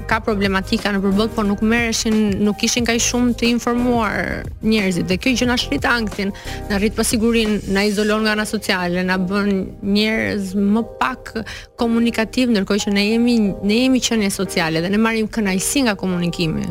ka 0.10 0.18
problematika 0.26 0.90
në 0.96 1.02
përbot, 1.04 1.32
por 1.36 1.46
nuk 1.46 1.62
merreshin, 1.62 2.16
nuk 2.42 2.64
ishin 2.66 2.88
kaj 2.88 2.96
shumë 3.06 3.36
të 3.38 3.48
informuar 3.54 4.48
njerëzit. 4.66 5.06
Dhe 5.10 5.18
kjo 5.22 5.34
që 5.42 5.48
na 5.50 5.58
shrit 5.62 5.86
ankthin, 5.86 6.32
na 6.72 6.80
rrit 6.82 6.96
pasigurinë, 6.98 7.60
na 7.76 7.84
izolon 7.86 8.26
nga 8.26 8.34
ana 8.34 8.48
sociale, 8.50 9.04
na 9.06 9.20
bën 9.22 9.52
njerëz 9.94 10.56
më 10.74 10.84
pak 11.02 11.36
komunikativ, 11.78 12.50
ndërkohë 12.56 12.84
që 12.88 12.94
ne 12.98 13.06
jemi 13.12 13.38
ne 13.70 13.82
jemi 13.84 14.02
qenie 14.10 14.32
sociale 14.34 14.82
dhe 14.82 14.90
ne 14.90 14.98
marrim 15.02 15.30
kënaqësi 15.30 15.86
nga 15.86 15.96
komunikimi. 16.00 16.66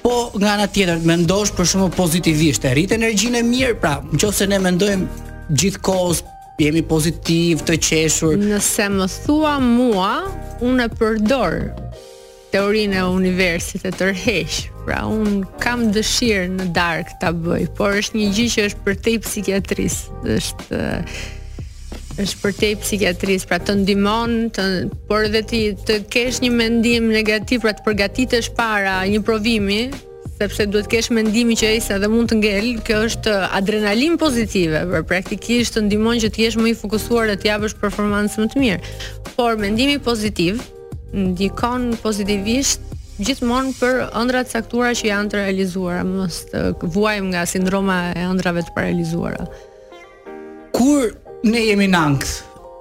Po 0.00 0.30
nga 0.40 0.54
ana 0.56 0.70
tjetër, 0.72 1.04
mendosh 1.04 1.52
për 1.56 1.66
shkak 1.68 1.96
pozitivisht, 2.00 2.64
e 2.64 2.72
rrit 2.74 2.96
energjinë 2.96 3.44
mirë, 3.44 3.76
pra, 3.82 3.98
nëse 4.22 4.48
ne 4.48 4.62
mendojmë 4.64 5.36
gjithkohë 5.52 6.16
jemi 6.60 6.82
pozitiv, 6.86 7.64
të 7.68 7.76
qeshur. 7.84 8.36
Nëse 8.40 8.86
më 8.92 9.06
thua 9.24 9.56
mua, 9.62 10.12
unë 10.64 10.86
e 10.88 10.94
përdor 11.00 11.58
teorinë 12.54 12.94
e 12.96 13.04
universit 13.12 13.82
e 13.84 13.90
tërhesh. 13.92 14.62
Pra, 14.86 15.00
unë 15.10 15.42
kam 15.60 15.88
dëshirë 15.92 16.52
në 16.60 16.68
dark 16.76 17.16
të 17.20 17.32
bëj, 17.44 17.64
por 17.76 17.96
është 18.00 18.20
një 18.20 18.28
gjë 18.36 18.48
që 18.54 18.66
është 18.70 18.84
për 18.86 19.00
te 19.04 19.16
psikiatrisë. 19.24 20.20
është 20.36 20.84
është 22.16 22.38
për 22.40 22.52
te 22.56 22.68
psikiatrisë, 22.80 23.46
pra 23.50 23.58
të 23.60 23.74
ndimonë, 23.82 24.38
të... 24.56 24.62
por 25.08 25.26
dhe 25.34 25.42
ti 25.50 25.58
të 25.86 25.98
kesh 26.10 26.38
një 26.40 26.48
mendim 26.54 27.10
negativ, 27.12 27.60
pra 27.60 27.74
të 27.76 27.84
përgatit 27.84 28.38
është 28.38 28.54
para 28.56 28.94
një 29.04 29.20
provimi, 29.20 29.82
sepse 30.36 30.66
duhet 30.68 30.86
të 30.86 30.92
kesh 30.92 31.10
mendimin 31.16 31.56
që 31.58 31.68
ai 31.74 31.78
sa 31.80 31.96
dhe 32.00 32.08
mund 32.12 32.28
të 32.30 32.38
ngel, 32.40 32.66
kjo 32.86 32.98
është 33.08 33.34
adrenalin 33.56 34.18
pozitive, 34.20 34.82
por 34.90 35.04
praktikisht 35.08 35.76
të 35.76 35.86
ndihmon 35.86 36.18
që 36.22 36.28
të 36.34 36.42
jesh 36.44 36.58
më 36.60 36.72
i 36.72 36.76
fokusuar 36.76 37.30
dhe 37.32 37.38
të 37.40 37.48
japësh 37.52 37.76
performancë 37.80 38.42
më 38.42 38.48
të 38.52 38.62
mirë. 38.64 38.96
Por 39.36 39.56
mendimi 39.62 39.96
pozitiv 40.04 40.60
ndikon 41.16 41.94
pozitivisht 42.04 42.84
gjithmonë 43.24 43.72
për 43.78 44.02
ëndrat 44.20 44.50
të 44.50 44.58
caktuara 44.58 44.96
që 44.98 45.08
janë 45.10 45.30
të 45.32 45.38
realizuara, 45.40 46.02
mos 46.08 46.42
të 46.50 46.64
vuajmë 46.92 47.32
nga 47.32 47.46
sindroma 47.48 47.96
e 48.12 48.26
ëndrave 48.28 48.66
të 48.66 48.74
paralizuara. 48.76 49.48
Kur 50.76 51.14
ne 51.48 51.68
jemi 51.70 51.88
në 51.94 52.04
ankth 52.10 52.34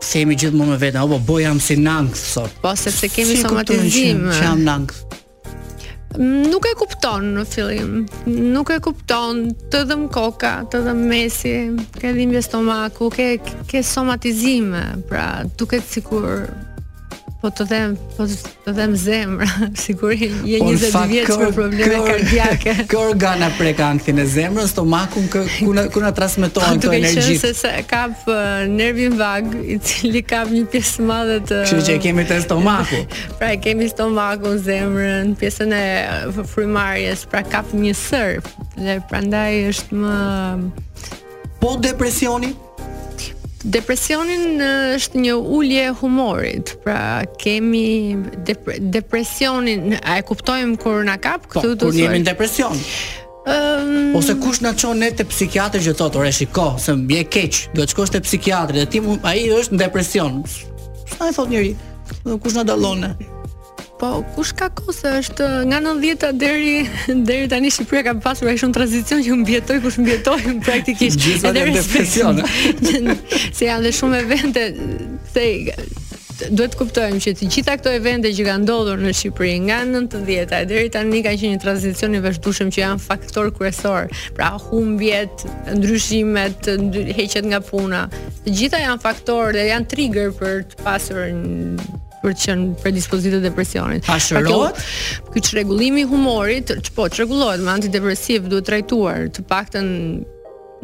Se 0.05 0.19
jemi 0.19 0.35
gjithë 0.37 0.57
më 0.59 0.65
me 0.69 0.75
vetën, 0.77 0.99
o 1.01 1.17
bo, 1.25 1.39
jam 1.41 1.57
si 1.63 1.79
nangës 1.81 2.21
sot. 2.35 2.51
Po, 2.61 2.75
sepse 2.77 3.07
kemi 3.09 3.31
si 3.31 3.41
somatizim. 3.41 3.85
Si 3.87 4.07
këtu 4.11 4.25
që, 4.27 4.33
që 4.37 4.43
jam 4.43 4.59
nuk 6.21 6.65
e 6.69 6.73
kupton 6.79 7.25
në 7.37 7.43
fillim. 7.49 7.95
Nuk 8.53 8.71
e 8.75 8.79
kupton 8.83 9.41
të 9.71 9.81
dhëm 9.89 10.07
koka, 10.13 10.53
të 10.71 10.83
dhëm 10.87 11.01
mesi, 11.11 11.53
ke 11.97 12.13
dhimbje 12.15 12.43
stomaku, 12.47 13.09
ke, 13.15 13.27
ke 13.71 13.83
somatizime, 13.85 14.85
pra 15.09 15.27
duket 15.59 15.85
sikur 15.91 16.45
Po 17.45 17.51
të 17.53 17.65
them, 17.69 17.91
po 18.17 18.25
të 18.65 18.71
them 18.73 18.93
zemra, 18.97 19.45
sigurisht 19.77 20.37
je 20.49 20.57
20 20.63 20.95
vjeç 21.11 21.27
për 21.29 21.51
probleme 21.53 21.99
kardiake. 22.07 22.71
Kë 22.89 22.97
organa 23.03 23.51
prek 23.53 23.83
ankthin 23.85 24.17
e 24.23 24.25
zemrës, 24.33 24.71
stomakun 24.73 25.27
kë 25.29 25.43
ku 25.61 25.75
na 25.77 25.83
ku 25.93 26.01
na 26.01 26.09
transmetohen 26.17 26.81
këto 26.81 26.95
energji. 26.97 27.35
Atë 27.37 27.51
se 27.61 27.73
ka 27.85 28.01
uh, 28.17 28.65
nervin 28.65 29.13
vag, 29.19 29.51
i 29.61 29.77
cili 29.77 30.23
ka 30.25 30.41
një 30.49 30.63
pjesë 30.73 31.05
madhe 31.05 31.37
të 31.45 31.59
Kështu 31.67 31.85
që 31.91 31.99
e 31.99 32.03
kemi 32.07 32.25
te 32.33 32.39
stomaku. 32.47 33.03
pra 33.37 33.53
e 33.53 33.61
kemi 33.61 33.91
stomakun, 33.93 34.57
zemrën, 34.65 35.35
pjesën 35.37 35.77
e 35.77 35.85
uh, 36.33 36.43
frymarrjes, 36.55 37.27
pra 37.29 37.45
ka 37.45 37.61
një 37.77 37.93
sër 38.07 38.41
dhe 38.81 38.97
prandaj 39.11 39.67
është 39.69 40.01
më 40.01 40.13
po 41.61 41.77
depresioni 41.85 42.55
Depresionin 43.65 44.59
është 44.95 45.17
një 45.17 45.33
ulje 45.41 45.85
e 45.89 45.93
humorit, 46.01 46.75
pra 46.83 47.23
kemi 47.41 48.13
depresionin, 48.93 49.95
a 50.05 50.19
e 50.21 50.25
kuptojmë 50.27 50.77
kur 50.83 51.01
na 51.07 51.15
kap 51.21 51.47
po, 51.47 51.55
këtu 51.63 51.71
të 51.73 51.77
thotë. 51.81 51.89
Kur 51.89 51.97
jemi 52.03 52.19
në 52.21 52.27
depresion. 52.29 52.77
Um... 53.55 54.15
Ose 54.17 54.35
kush 54.41 54.61
na 54.65 54.75
çon 54.77 55.01
ne 55.01 55.09
te 55.11 55.25
psikiatri 55.25 55.81
që 55.87 55.95
thotë, 55.99 56.21
"Ore, 56.21 56.31
shiko, 56.33 56.67
se 56.81 56.93
mbi 56.97 57.17
e 57.23 57.25
keq, 57.25 57.63
duhet 57.73 57.93
shkosh 57.95 58.13
te 58.13 58.21
psikiatri." 58.25 58.83
Dhe 58.85 58.89
ti 58.89 59.01
ai 59.23 59.47
është 59.57 59.73
në 59.73 59.81
depresion. 59.87 60.43
Sa 61.17 61.29
e 61.29 61.31
thot 61.33 61.49
njëri? 61.49 61.73
Kush 62.41 62.53
na 62.53 62.63
dallon 62.65 63.01
ne? 63.01 63.11
Po, 63.95 64.19
kush 64.35 64.51
ka 64.59 64.67
kohë 64.75 64.93
se 64.93 65.11
është 65.21 65.45
nga 65.71 65.77
90-ta 65.83 66.29
deri 66.35 66.73
deri 67.27 67.47
tani 67.51 67.69
Shqipëria 67.71 68.03
ka 68.09 68.13
pasur 68.25 68.51
ai 68.51 68.57
shumë 68.59 68.75
tranzicion 68.75 69.21
që 69.23 69.37
mbietoi 69.43 69.77
kush 69.85 69.99
mbietoi 70.03 70.57
praktikisht. 70.65 71.27
Edhe 71.47 71.63
depresion. 71.77 72.41
se 73.55 73.69
janë 73.69 73.85
dhe 73.87 73.93
shumë 74.01 74.19
evente 74.25 74.65
se 75.31 75.45
duhet 76.51 76.73
të 76.73 76.75
kuptojmë 76.81 77.21
që 77.23 77.33
të 77.39 77.47
gjitha 77.47 77.77
këto 77.79 77.93
evente 77.95 78.33
që 78.35 78.47
kanë 78.49 78.65
ndodhur 78.67 78.99
në 78.99 79.13
Shqipëri 79.15 79.53
nga 79.69 79.77
90-ta 79.95 80.59
deri 80.67 80.91
tani 80.91 81.21
ka 81.23 81.31
qenë 81.39 81.55
një 81.55 81.61
tranzicion 81.63 82.19
i 82.19 82.23
vazhdueshëm 82.27 82.73
që 82.75 82.83
janë 82.85 83.03
faktor 83.09 83.53
kryesor. 83.55 84.11
Pra 84.35 84.51
humbjet, 84.65 85.47
ndryshimet, 85.79 86.67
heqet 86.67 87.13
heqjet 87.21 87.47
nga 87.53 87.63
puna, 87.69 88.03
të 88.43 88.57
gjitha 88.59 88.83
janë 88.89 88.99
faktor 89.07 89.55
dhe 89.55 89.69
janë 89.71 89.89
trigger 89.95 90.35
për 90.41 90.65
të 90.73 90.83
pasur 90.83 91.23
një 91.37 91.93
për 92.25 92.33
të 92.33 92.45
qenë 92.45 92.69
predispozitë 92.81 93.39
depresionit. 93.43 94.07
A 94.09 94.17
pra 94.17 94.71
Ky 95.35 95.43
çrregullimi 95.49 96.05
i 96.05 96.09
humorit, 96.09 96.71
po 96.97 97.07
çrregullohet 97.11 97.61
me 97.65 97.73
antidepresiv 97.75 98.49
duhet 98.51 98.65
trajtuar 98.71 99.29
të 99.35 99.43
paktën 99.49 99.91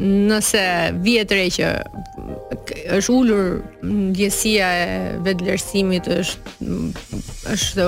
nëse 0.00 0.62
vihet 1.04 1.30
re 1.34 1.44
që 1.52 1.68
është 2.96 3.12
ulur 3.12 3.40
ndjesia 3.84 4.68
e 4.86 4.92
vetlerësimit 5.26 6.06
është 6.16 6.76
është 7.52 7.86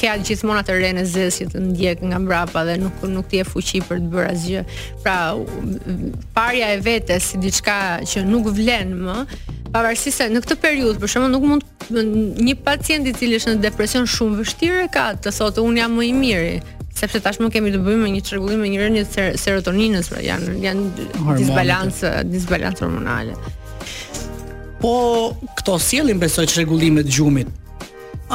ka 0.00 0.14
gjithmonë 0.24 0.62
atë 0.62 0.76
rënë 0.80 1.04
zezë 1.12 1.42
që 1.42 1.48
të 1.52 1.62
ndjek 1.66 2.04
nga 2.08 2.18
mbrapa 2.24 2.64
dhe 2.70 2.78
nuk 2.80 3.04
nuk 3.12 3.28
ti 3.30 3.42
e 3.42 3.46
fuqi 3.48 3.82
për 3.88 4.00
të 4.04 4.12
bërë 4.14 4.30
asgjë. 4.34 4.62
Pra 5.04 5.18
parja 6.36 6.72
e 6.76 6.80
vetes 6.86 7.30
si 7.32 7.40
diçka 7.42 7.76
që 8.08 8.24
nuk 8.28 8.48
vlen 8.56 8.94
më, 9.04 9.18
pavarësisht 9.74 10.20
se 10.24 10.30
në 10.32 10.42
këtë 10.46 10.58
periudhë 10.62 11.02
për 11.02 11.12
shkakun 11.12 11.34
nuk 11.36 11.44
mund 11.44 12.40
një 12.40 12.56
pacient 12.64 13.10
i 13.10 13.12
cili 13.14 13.36
është 13.40 13.58
në 13.58 13.64
depresion 13.66 14.08
shumë 14.08 14.40
vështirë 14.40 14.88
ka 14.96 15.10
të 15.22 15.34
thotë 15.36 15.64
un 15.66 15.80
jam 15.82 15.94
më 15.98 16.08
i 16.12 16.16
miri 16.22 16.56
sepse 16.98 17.18
tashmë 17.22 17.48
kemi 17.54 17.72
të 17.74 17.80
bëjmë 17.84 18.04
me 18.06 18.10
një 18.14 18.22
çrregullim 18.28 18.60
me 18.64 18.68
një 18.70 18.80
rënje 18.84 19.02
të 19.04 19.12
ser 19.14 19.38
serotoninës, 19.42 20.08
pra 20.12 20.22
janë 20.22 20.54
janë 20.62 21.06
disbalancë, 21.40 22.12
disbalancë 22.30 22.84
hormonale. 22.86 23.36
Po 24.82 24.94
këto 25.58 25.78
sjellin 25.82 26.20
besoj 26.22 26.46
çrregullime 26.52 27.04
të 27.06 27.16
gjumit 27.16 27.52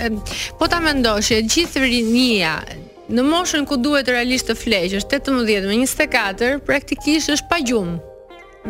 po 0.61 0.71
ta 0.73 0.81
mendosh, 0.87 1.35
gjithë 1.51 1.85
rinia, 1.85 2.57
Në 3.05 3.21
moshën 3.21 3.67
ku 3.69 3.77
duhet 3.77 4.09
realisht 4.09 4.47
të 4.49 4.55
flesh, 4.57 4.95
është 4.97 5.19
18 5.19 5.35
me 5.37 5.43
24, 5.45 6.55
praktikisht 6.65 7.29
është 7.35 7.49
pa 7.51 7.59
gjumë, 7.61 7.99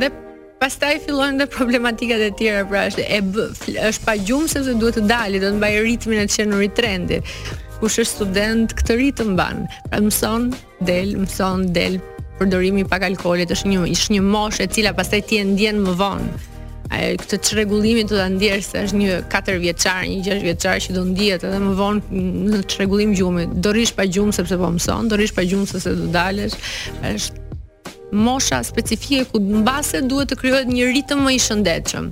Dhe 0.03 0.09
pastaj 0.59 0.97
fillojnë 1.05 1.39
dhe 1.39 1.47
problematikat 1.55 2.19
e 2.27 2.33
tjera, 2.41 2.65
pra 2.67 2.83
është 2.89 3.05
e 3.15 3.21
bë, 3.23 3.45
është 3.93 4.03
pa 4.09 4.17
gjumë 4.19 4.51
sepse 4.51 4.75
duhet 4.81 4.99
të 4.99 5.05
dalë, 5.07 5.39
do 5.45 5.53
të 5.53 5.59
mbajë 5.61 5.85
ritmin 5.87 6.23
e 6.25 6.25
qenurit 6.35 6.75
trendi. 6.75 7.21
Kush 7.79 8.01
është 8.03 8.11
student 8.17 8.75
këtë 8.81 8.97
ritëm 9.05 9.31
ban? 9.39 9.61
Pra 9.93 10.01
mëson, 10.03 10.49
del, 10.89 11.15
mëson, 11.23 11.69
del. 11.77 12.01
Përdorimi 12.41 12.83
i 12.83 12.91
pak 12.91 13.07
alkoolit 13.07 13.55
është 13.55 13.71
një 13.71 13.87
është 13.95 14.17
një 14.19 14.25
moshë 14.35 14.65
e 14.67 14.69
cila 14.75 14.97
pastaj 14.99 15.23
ti 15.31 15.39
e 15.45 15.47
ndjen 15.53 15.79
më 15.87 15.95
vonë 16.03 16.51
këtë 16.93 17.39
çrregullimin 17.45 18.09
do 18.11 18.17
ta 18.19 18.27
ndjerë 18.31 18.63
se 18.65 18.83
është 18.87 18.99
një 18.99 19.13
4 19.33 19.61
vjeçar, 19.63 20.05
një 20.07 20.19
6 20.35 20.43
vjeçar 20.45 20.81
që 20.85 20.95
do 20.97 21.05
ndihet 21.09 21.45
edhe 21.45 21.61
më 21.63 21.73
vonë 21.79 22.19
në 22.53 22.59
çrregullim 22.71 23.15
gjumi. 23.17 23.47
Do 23.65 23.73
rish 23.75 23.95
pa 23.97 24.05
gjumë 24.05 24.35
sepse 24.37 24.59
po 24.61 24.69
mëson, 24.75 25.09
do 25.11 25.17
rish 25.17 25.33
pa 25.37 25.43
gjumë 25.45 25.67
sepse 25.71 25.95
do 25.99 26.11
dalësh. 26.15 26.57
Është 27.11 27.43
mosha 28.15 28.61
specifike 28.63 29.25
ku 29.33 29.41
mbase 29.43 30.03
duhet 30.07 30.31
të 30.31 30.37
krijohet 30.39 30.69
një 30.71 30.91
ritëm 30.95 31.25
më 31.27 31.33
i 31.35 31.41
shëndetshëm. 31.43 32.11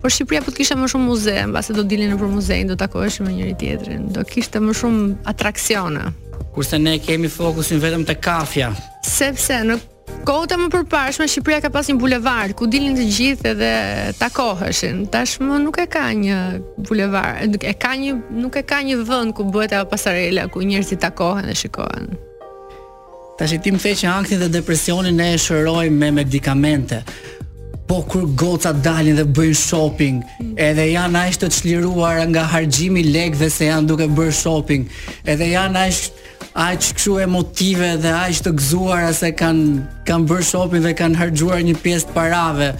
Por 0.00 0.14
Shqipëria 0.14 0.44
po 0.46 0.54
të 0.54 0.62
kishte 0.62 0.76
më 0.80 0.88
shumë 0.92 1.08
muze, 1.10 1.34
mbase 1.50 1.76
do 1.76 1.84
dilin 1.84 2.14
nëpër 2.14 2.30
muze, 2.32 2.62
do 2.70 2.78
takoheshin 2.78 3.26
me 3.26 3.34
njëri 3.36 3.56
tjetrin, 3.60 4.06
do 4.14 4.24
kishte 4.28 4.62
më 4.64 4.76
shumë 4.80 5.10
atraksione. 5.34 6.06
Kurse 6.54 6.78
ne 6.80 6.96
kemi 7.02 7.28
fokusin 7.28 7.82
vetëm 7.82 8.06
te 8.08 8.14
kafja. 8.16 8.70
Sepse 9.04 9.60
në 9.66 9.76
Kota 10.26 10.56
më 10.58 10.68
përpashme 10.74 11.26
Shqipëria 11.30 11.60
ka 11.64 11.70
pas 11.74 11.86
një 11.88 11.96
bulevard 12.00 12.54
ku 12.58 12.66
dilin 12.70 12.94
të 12.98 13.04
gjithë 13.16 13.50
edhe 13.54 13.70
takoheshin. 14.18 15.04
Tashmë 15.12 15.58
nuk 15.64 15.78
e 15.82 15.86
ka 15.90 16.06
një 16.18 16.38
bulevard, 16.88 17.58
e 17.62 17.74
ka 17.78 17.92
një 18.00 18.12
nuk 18.42 18.58
e 18.58 18.62
ka 18.66 18.80
një 18.86 19.00
vend 19.06 19.34
ku 19.38 19.46
bëhet 19.54 19.74
ajo 19.78 19.86
pasarela 19.92 20.46
ku 20.50 20.62
njerëzit 20.66 21.02
takohen 21.04 21.46
dhe 21.50 21.54
shikohen. 21.62 22.06
Tash 23.38 23.54
i 23.54 23.58
tim 23.62 23.78
thënë 23.82 24.00
që 24.02 24.12
ankthin 24.16 24.40
dhe 24.42 24.50
depresionin 24.58 25.18
ne 25.22 25.28
e 25.36 25.40
shërojmë 25.46 25.98
me 26.02 26.10
medikamente. 26.20 27.02
Po 27.86 28.00
kur 28.02 28.24
goca 28.40 28.72
dalin 28.74 29.14
dhe 29.20 29.26
bëjnë 29.36 29.58
shopping, 29.62 30.22
edhe 30.68 30.88
janë 30.90 31.22
ashtë 31.28 31.46
të 31.50 31.56
çliruar 31.62 32.24
nga 32.32 32.46
harxhimi 32.54 33.02
dhe 33.38 33.50
se 33.50 33.70
janë 33.70 33.86
duke 33.86 34.08
bërë 34.16 34.34
shopping, 34.42 34.88
edhe 35.22 35.52
janë 35.54 35.84
ashtë 35.86 36.25
aq 36.56 36.92
këto 36.96 37.18
emotive 37.20 37.88
dhe 38.00 38.12
aq 38.16 38.38
të 38.46 38.52
gëzuara 38.58 39.12
se 39.14 39.28
kanë 39.36 40.06
kanë 40.08 40.28
bërë 40.30 40.46
shopin 40.50 40.84
dhe 40.86 40.94
kanë 40.96 41.18
harxhuar 41.20 41.60
një 41.66 41.74
pjesë 41.84 42.14
parave. 42.16 42.70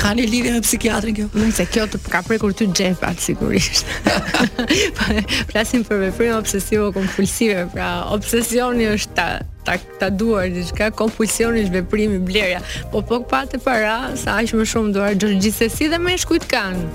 Ka 0.00 0.12
një 0.16 0.26
lidhje 0.30 0.52
me 0.54 0.60
psikiatrin 0.64 1.16
kjo? 1.16 1.26
Nuk 1.36 1.52
se 1.56 1.64
kjo 1.72 1.86
të 1.92 2.00
ka 2.12 2.20
prekur 2.26 2.52
ty 2.56 2.66
xhepat 2.72 3.20
sigurisht. 3.20 3.84
po 4.04 5.18
flasim 5.50 5.84
për 5.88 6.00
veprim 6.06 6.34
obsesiv 6.36 6.86
kompulsive, 6.96 7.66
pra 7.74 7.88
obsesioni 8.16 8.88
është 8.92 9.12
ta 9.18 9.26
ta, 9.66 9.76
ta 10.00 10.08
duar 10.22 10.46
diçka, 10.52 10.90
kompulsioni 10.96 11.64
është 11.64 11.76
veprimi 11.80 12.20
blerja. 12.24 12.60
Po 12.92 13.02
po 13.04 13.20
pa 13.28 13.42
të 13.44 13.60
para 13.66 13.98
sa 14.22 14.38
aq 14.40 14.56
më 14.56 14.64
shumë 14.72 14.94
duar 14.96 15.12
gjithsesi 15.26 15.88
dhe 15.92 15.98
më 16.00 16.16
shkujt 16.24 16.48
kanë 16.54 16.86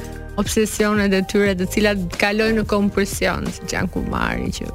obsesionet 0.41 1.13
e 1.13 1.19
tyre 1.30 1.54
të 1.60 1.65
cilat 1.74 2.00
kalojnë 2.17 2.62
në 2.63 2.69
kompulsion, 2.71 3.45
siç 3.58 3.76
janë 3.76 3.91
kumari 3.97 4.50
që 4.56 4.69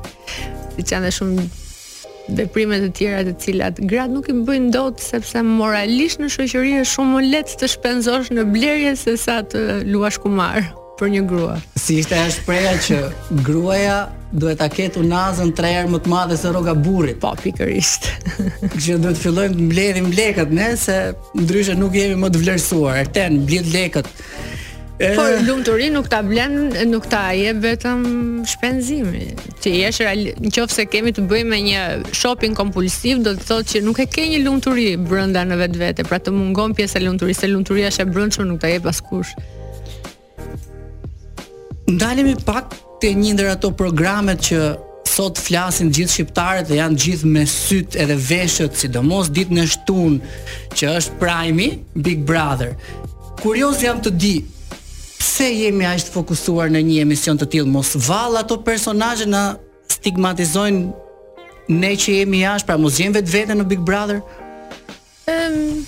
që 0.83 0.97
janë 0.97 1.11
shumë 1.17 1.45
veprimet 2.37 2.83
e 2.83 2.89
tjera 2.97 3.23
të 3.25 3.35
cilat 3.45 3.77
gratë 3.89 4.13
nuk 4.13 4.29
i 4.31 4.35
bëjnë 4.49 4.73
dot 4.75 5.03
sepse 5.05 5.41
moralisht 5.47 6.19
në 6.21 6.31
shoqëri 6.35 6.73
është 6.81 6.95
shumë 6.97 7.15
më 7.19 7.29
lehtë 7.31 7.59
të 7.61 7.69
shpenzosh 7.77 8.33
në 8.35 8.45
blerje 8.53 8.97
se 9.03 9.15
sa 9.23 9.39
të 9.47 9.63
luash 9.91 10.19
kumar 10.25 10.59
për 10.97 11.11
një 11.13 11.23
grua. 11.29 11.59
Si 11.77 11.99
ishte 12.01 12.17
ajo 12.17 12.31
shpreha 12.39 12.73
që 12.87 12.97
gruaja 13.47 13.97
duhet 14.33 14.59
ta 14.63 14.67
ketë 14.73 15.03
unazën 15.05 15.53
3 15.59 15.73
herë 15.77 15.93
më 15.93 16.01
të 16.07 16.11
madhe 16.13 16.39
se 16.41 16.51
rroga 16.55 16.73
burrit. 16.75 17.19
Po 17.23 17.35
pikërisht. 17.43 18.09
Që 18.83 18.97
duhet 19.05 19.21
fillojmë 19.21 19.55
të 19.59 19.67
mbledhim 19.69 20.09
lekët 20.17 20.55
ne 20.57 20.73
se 20.81 20.97
ndryshe 21.37 21.77
nuk 21.77 21.95
jemi 22.01 22.17
më 22.25 22.33
të 22.33 22.43
vlerësuar. 22.43 23.05
ten, 23.13 23.45
blet 23.47 23.69
lekët. 23.77 24.09
Po 24.97 25.25
lumturi 25.47 25.91
nuk 25.93 26.07
ta 26.09 26.23
blen, 26.25 26.55
nuk 26.89 27.05
ta 27.13 27.29
jep 27.37 27.59
vetëm 27.61 28.01
shpenzimi. 28.49 29.27
Ti 29.61 29.75
je 29.77 29.91
real, 30.01 30.23
nëse 30.41 30.87
kemi 30.89 31.13
të 31.13 31.25
bëjmë 31.29 31.51
me 31.53 31.59
një 31.67 31.83
shopping 32.17 32.57
kompulsiv, 32.57 33.21
do 33.27 33.35
të 33.37 33.45
thotë 33.45 33.75
që 33.75 33.83
nuk 33.85 34.01
e 34.01 34.07
ke 34.13 34.25
një 34.33 34.39
lumturi 34.47 34.87
brenda 34.97 35.43
në 35.45 35.59
vetvete, 35.65 36.07
pra 36.09 36.17
të 36.17 36.33
mungon 36.33 36.73
pjesa 36.79 36.97
e 37.03 37.05
lumturisë, 37.05 37.45
se 37.45 37.53
lumturia 37.53 37.91
është 37.93 38.07
e 38.07 38.09
brendshme, 38.15 38.49
nuk 38.49 38.63
ta 38.65 38.71
jep 38.73 38.89
askush. 38.89 39.35
Ndalemi 41.93 42.33
pak 42.49 42.79
te 43.05 43.13
një 43.13 43.37
ndër 43.37 43.53
ato 43.59 43.75
programet 43.77 44.41
që 44.49 44.63
sot 45.13 45.37
flasin 45.41 45.93
gjithë 45.93 46.15
shqiptarët 46.15 46.73
dhe 46.73 46.81
janë 46.81 47.01
gjithë 47.05 47.31
me 47.37 47.45
syt 47.53 48.01
edhe 48.01 48.17
veshët, 48.17 48.81
sidomos 48.81 49.29
ditën 49.37 49.61
e 49.61 49.69
shtunë 49.77 50.35
që 50.73 50.97
është 51.03 51.21
Prime, 51.23 51.73
Big 52.01 52.25
Brother. 52.25 52.73
Kurioz 53.45 53.83
jam 53.85 54.01
të 54.01 54.11
di, 54.17 54.35
pse 55.17 55.51
jemi 55.55 55.87
aq 55.89 56.07
të 56.09 56.15
fokusuar 56.15 56.71
në 56.73 56.83
një 56.89 57.01
emision 57.05 57.39
të 57.41 57.49
tillë 57.57 57.73
mos 57.73 57.95
vallë 58.09 58.43
ato 58.43 58.59
personazhe 58.67 59.27
na 59.31 59.45
stigmatizojnë 59.93 61.77
ne 61.77 61.93
që 61.99 62.19
jemi 62.21 62.43
jashtë, 62.45 62.67
pra 62.69 62.77
mos 62.79 62.99
jemi 63.01 63.17
vetvete 63.19 63.55
në 63.57 63.69
Big 63.71 63.85
Brother. 63.89 64.21
Ëm 65.31 65.53
um... 65.53 65.85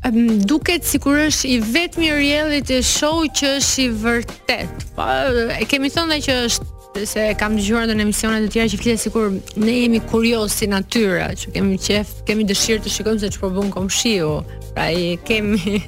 Um, 0.00 0.38
duket 0.48 0.86
sikur 0.88 1.18
është 1.26 1.48
i 1.52 1.56
vetmi 1.60 2.06
reality 2.16 2.78
show 2.86 3.18
që 3.36 3.50
është 3.58 3.82
i 3.82 3.90
vërtet. 4.00 4.84
Po 4.96 5.04
e 5.52 5.66
kemi 5.68 5.90
thënë 5.92 6.16
që 6.24 6.36
është 6.46 6.79
se 7.04 7.30
kam 7.38 7.54
dëgjuar 7.56 7.88
në 7.90 8.02
emisione 8.02 8.40
të 8.44 8.48
tjera 8.52 8.68
që 8.72 8.76
flitet 8.80 9.00
sikur 9.02 9.28
ne 9.62 9.74
jemi 9.82 10.00
kurioz 10.10 10.50
si 10.52 10.66
natyra, 10.66 11.28
që 11.38 11.52
kemi 11.54 11.76
qef, 11.78 12.10
kemi 12.26 12.44
dëshirë 12.48 12.82
të 12.84 12.90
shikojmë 12.92 13.20
se 13.22 13.30
ç'po 13.36 13.50
bën 13.54 13.70
komshiu. 13.74 14.40
Pra 14.74 14.88
i 14.94 15.14
kemi 15.26 15.58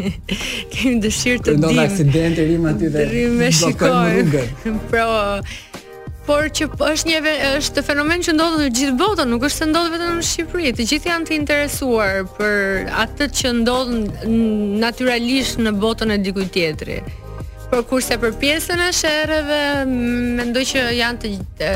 kemi 0.72 0.96
dëshirë 1.04 1.42
të 1.44 1.52
dimë. 1.54 1.58
Ndonë 1.62 1.84
aksident 1.84 2.38
i 2.42 2.46
rim 2.50 2.66
aty 2.66 2.88
dhe 2.90 3.04
do 3.10 3.28
të 3.42 3.50
shikojmë. 3.60 4.48
Pra 4.90 5.06
por 6.22 6.46
që 6.54 6.68
po, 6.70 6.86
është 6.86 7.08
një 7.10 7.32
është 7.58 7.82
fenomen 7.84 8.22
që 8.22 8.34
ndodh 8.36 8.60
në 8.62 8.68
gjithë 8.78 8.96
botën, 9.02 9.32
nuk 9.34 9.46
është 9.48 9.58
se 9.64 9.68
ndodh 9.72 9.90
vetëm 9.96 10.16
në 10.20 10.26
Shqipëri. 10.28 10.72
Të 10.78 10.86
gjithë 10.92 11.10
janë 11.10 11.28
të 11.28 11.34
interesuar 11.40 12.22
për 12.38 12.92
atë 13.08 13.28
që 13.40 13.52
ndodh 13.60 13.94
natyralisht 14.82 15.58
në 15.66 15.74
botën 15.82 16.14
e 16.14 16.20
dikujt 16.26 16.54
tjetrit. 16.54 17.10
Por 17.72 17.86
kurse 17.88 18.18
për 18.20 18.34
pjesën 18.36 18.80
e 18.84 18.90
sherrëve, 18.92 19.60
mendoj 20.36 20.66
që 20.68 20.80
janë 20.92 21.20
të, 21.22 21.28
të 21.56 21.70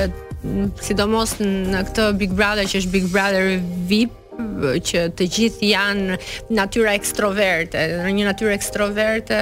sidomos 0.85 1.33
në 1.41 1.81
këtë 1.87 2.09
Big 2.21 2.35
Brother 2.37 2.69
që 2.69 2.81
është 2.83 2.93
Big 2.93 3.07
Brother 3.15 3.47
VIP 3.89 4.13
që 4.91 5.07
të 5.17 5.29
gjithë 5.37 5.71
janë 5.71 6.19
natyra 6.59 6.93
ekstroverte, 6.99 7.81
në 8.05 8.13
një 8.19 8.27
natyrë 8.29 8.53
ekstroverte 8.59 9.39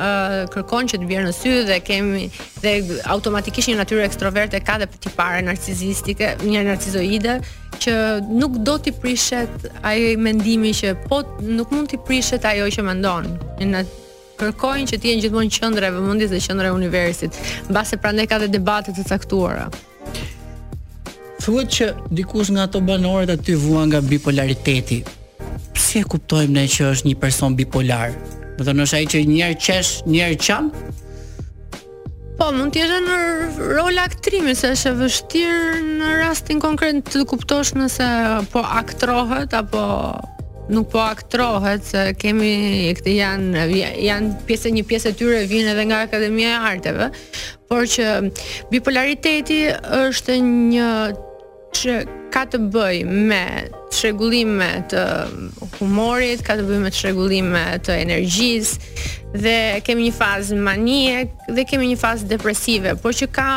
ë 0.00 0.46
kërkon 0.54 0.88
që 0.90 0.98
të 1.02 1.08
bjerë 1.10 1.24
në 1.28 1.34
sy 1.36 1.52
dhe 1.68 1.76
kemi 1.84 2.22
dhe 2.64 2.74
automatikisht 3.12 3.68
një 3.74 3.78
natyrë 3.82 4.06
ekstroverte 4.08 4.62
ka 4.64 4.78
dhe 4.82 4.88
ti 5.04 5.12
pare 5.20 5.42
narcisistike, 5.46 6.30
një 6.48 6.62
narcizoide 6.70 7.36
që 7.84 7.98
nuk 8.40 8.56
do 8.64 8.78
t'i 8.80 8.94
prishet 9.04 9.68
ai 9.84 10.14
mendimi 10.16 10.72
që 10.80 10.94
po 11.04 11.20
nuk 11.44 11.76
mund 11.76 11.92
t'i 11.92 12.00
prishet 12.08 12.48
ajo 12.54 12.70
që 12.78 12.86
mendon. 12.88 13.28
Në 13.60 13.84
kërkojnë 14.38 14.88
që 14.90 14.98
të 15.02 15.10
jenë 15.10 15.24
gjithmonë 15.24 15.54
qendra 15.56 15.90
e 15.90 15.94
vëmendjes 15.94 16.32
dhe 16.34 16.40
qendra 16.46 16.70
e 16.70 16.76
universit, 16.76 17.38
mbas 17.70 17.94
prandaj 18.02 18.26
ka 18.30 18.40
dhe 18.42 18.50
debate 18.52 18.94
të 18.96 19.06
caktuara. 19.10 19.68
Thuhet 21.44 21.74
që 21.76 21.88
dikush 22.18 22.52
nga 22.56 22.66
ato 22.68 22.80
banorët 22.80 23.34
aty 23.34 23.54
vuan 23.66 23.90
nga 23.92 24.00
bipolariteti. 24.00 25.02
Si 25.76 26.00
e 26.00 26.04
kuptojmë 26.08 26.56
ne 26.56 26.66
që 26.74 26.88
është 26.92 27.08
një 27.10 27.18
person 27.20 27.56
bipolar? 27.58 28.14
Do 28.56 28.62
të 28.64 28.68
thonë 28.70 28.86
se 28.90 29.00
ai 29.00 29.08
që 29.12 29.24
një 29.30 29.40
herë 29.44 29.58
qesh, 29.66 29.92
një 30.08 30.20
herë 30.24 30.40
qan? 30.46 30.70
Po, 32.38 32.48
mund 32.50 32.72
të 32.74 32.80
jesh 32.80 33.02
në 33.06 33.18
rol 33.76 34.00
aktrimi, 34.02 34.54
se 34.58 34.72
është 34.74 34.90
e 34.92 34.98
vështirë 35.02 35.80
në 36.00 36.14
rastin 36.24 36.62
konkret 36.64 37.02
të 37.10 37.26
kuptosh 37.30 37.74
nëse 37.78 38.08
po 38.54 38.64
aktrohet 38.82 39.54
apo 39.54 39.82
nuk 40.70 40.88
po 40.90 41.00
aktrohet 41.04 41.84
se 41.84 42.00
kemi 42.20 42.92
këtë 42.96 43.14
janë 43.18 43.64
janë 44.08 44.30
pjesë 44.48 44.72
një 44.72 44.84
pjesë 44.88 45.12
e 45.12 45.16
tyre 45.20 45.42
vjen 45.50 45.68
edhe 45.74 45.84
nga 45.90 46.00
Akademia 46.06 46.54
e 46.54 46.60
Arteve, 46.74 47.10
por 47.68 47.84
që 47.90 48.10
bipolariteti 48.72 49.60
është 50.04 50.38
një 50.48 50.88
që 51.78 51.94
ka 52.34 52.42
të 52.50 52.58
bëj 52.74 52.98
me 53.30 53.44
çrregullime 53.94 54.66
të 54.90 55.02
humorit, 55.76 56.40
ka 56.46 56.56
të 56.58 56.64
bëj 56.68 56.80
me 56.82 56.90
çrregullime 56.94 57.60
të 57.86 57.96
energjisë 58.02 58.90
dhe 59.42 59.56
kemi 59.86 60.08
një 60.08 60.14
fazë 60.16 60.58
manie 60.66 61.24
dhe 61.50 61.64
kemi 61.68 61.88
një 61.92 61.98
fazë 62.00 62.28
depresive, 62.30 62.94
por 63.02 63.14
që 63.18 63.28
ka 63.36 63.48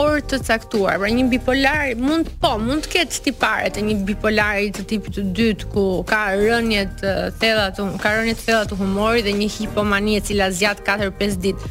orë 0.00 0.24
të 0.32 0.40
caktuar. 0.48 0.98
Pra 1.02 1.10
një 1.14 1.26
bipolar 1.32 1.88
mund 2.00 2.30
po, 2.42 2.56
mund 2.62 2.86
të 2.86 2.94
ketë 2.96 3.22
tipare 3.28 3.72
të 3.74 3.84
një 3.88 3.98
bipolari 4.10 4.70
të 4.76 4.86
tipit 4.94 5.18
të 5.18 5.26
dytë 5.38 5.70
ku 5.74 5.86
ka 6.12 6.22
rënje 6.40 6.86
të 7.02 7.14
thella 7.42 7.68
të 7.74 7.90
ka 8.02 8.16
rënje 8.18 8.38
të 8.38 8.46
thella 8.48 8.66
të 8.70 8.80
humorit 8.82 9.26
dhe 9.28 9.36
një 9.42 9.50
hipomanie 9.58 10.20
e 10.22 10.24
cila 10.30 10.50
zgjat 10.54 10.82
4-5 10.90 11.38
ditë. 11.46 11.70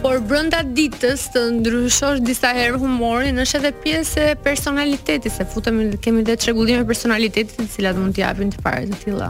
Por 0.00 0.18
brënda 0.26 0.62
ditës 0.74 1.28
të 1.34 1.42
ndryshosh 1.60 2.22
disa 2.26 2.50
herë 2.56 2.78
humorin 2.80 3.38
është 3.42 3.58
edhe 3.60 3.70
pjesë 3.84 4.24
e 4.32 4.36
personalitetit, 4.46 5.30
se 5.34 5.44
futemi 5.46 5.90
kemi 6.02 6.24
dhe 6.26 6.36
çrregullime 6.40 6.82
të 6.82 6.88
personalitetit 6.88 7.54
të 7.60 7.68
cilat 7.76 7.98
mund 8.00 8.16
të 8.16 8.22
japin 8.24 8.50
të 8.54 8.64
parë 8.64 8.88
të 8.90 9.00
tilla. 9.04 9.28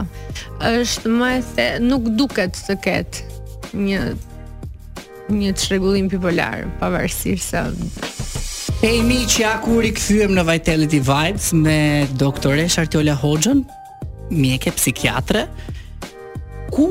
Është 0.71 1.11
më 1.17 1.29
e 1.35 1.41
se 1.51 1.67
nuk 1.83 2.07
duket 2.17 2.57
të 2.69 2.77
ketë 2.87 3.77
një 3.87 4.13
një 5.33 5.53
çrregullim 5.57 6.09
bipolar, 6.11 6.65
pavarësisht 6.81 7.53
se 7.53 7.61
Ej 8.83 8.89
hey, 8.97 8.97
mi 9.07 9.21
që 9.31 9.45
akur 9.47 9.85
i 9.87 9.93
këthyem 9.95 10.33
në 10.35 10.43
Vitality 10.49 10.99
Vibes 11.07 11.53
me 11.55 11.77
doktoresh 12.19 12.75
Artiola 12.81 13.13
Hoxhën, 13.15 13.61
mjeke 14.35 14.73
psikiatre, 14.75 15.45
ku 16.75 16.89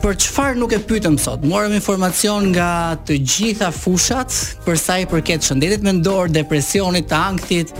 për 0.00 0.16
çfarë 0.24 0.56
nuk 0.60 0.72
e 0.72 0.78
pyetëm 0.88 1.18
sot. 1.20 1.42
Morëm 1.46 1.74
informacion 1.76 2.46
nga 2.54 2.68
të 3.06 3.16
gjitha 3.28 3.68
fushat 3.74 4.32
për 4.64 4.78
sa 4.80 4.96
i 5.02 5.06
përket 5.10 5.44
shëndetit 5.44 5.84
mendor, 5.84 6.30
depresionit, 6.32 7.06
të 7.10 7.18
ankthit, 7.20 7.74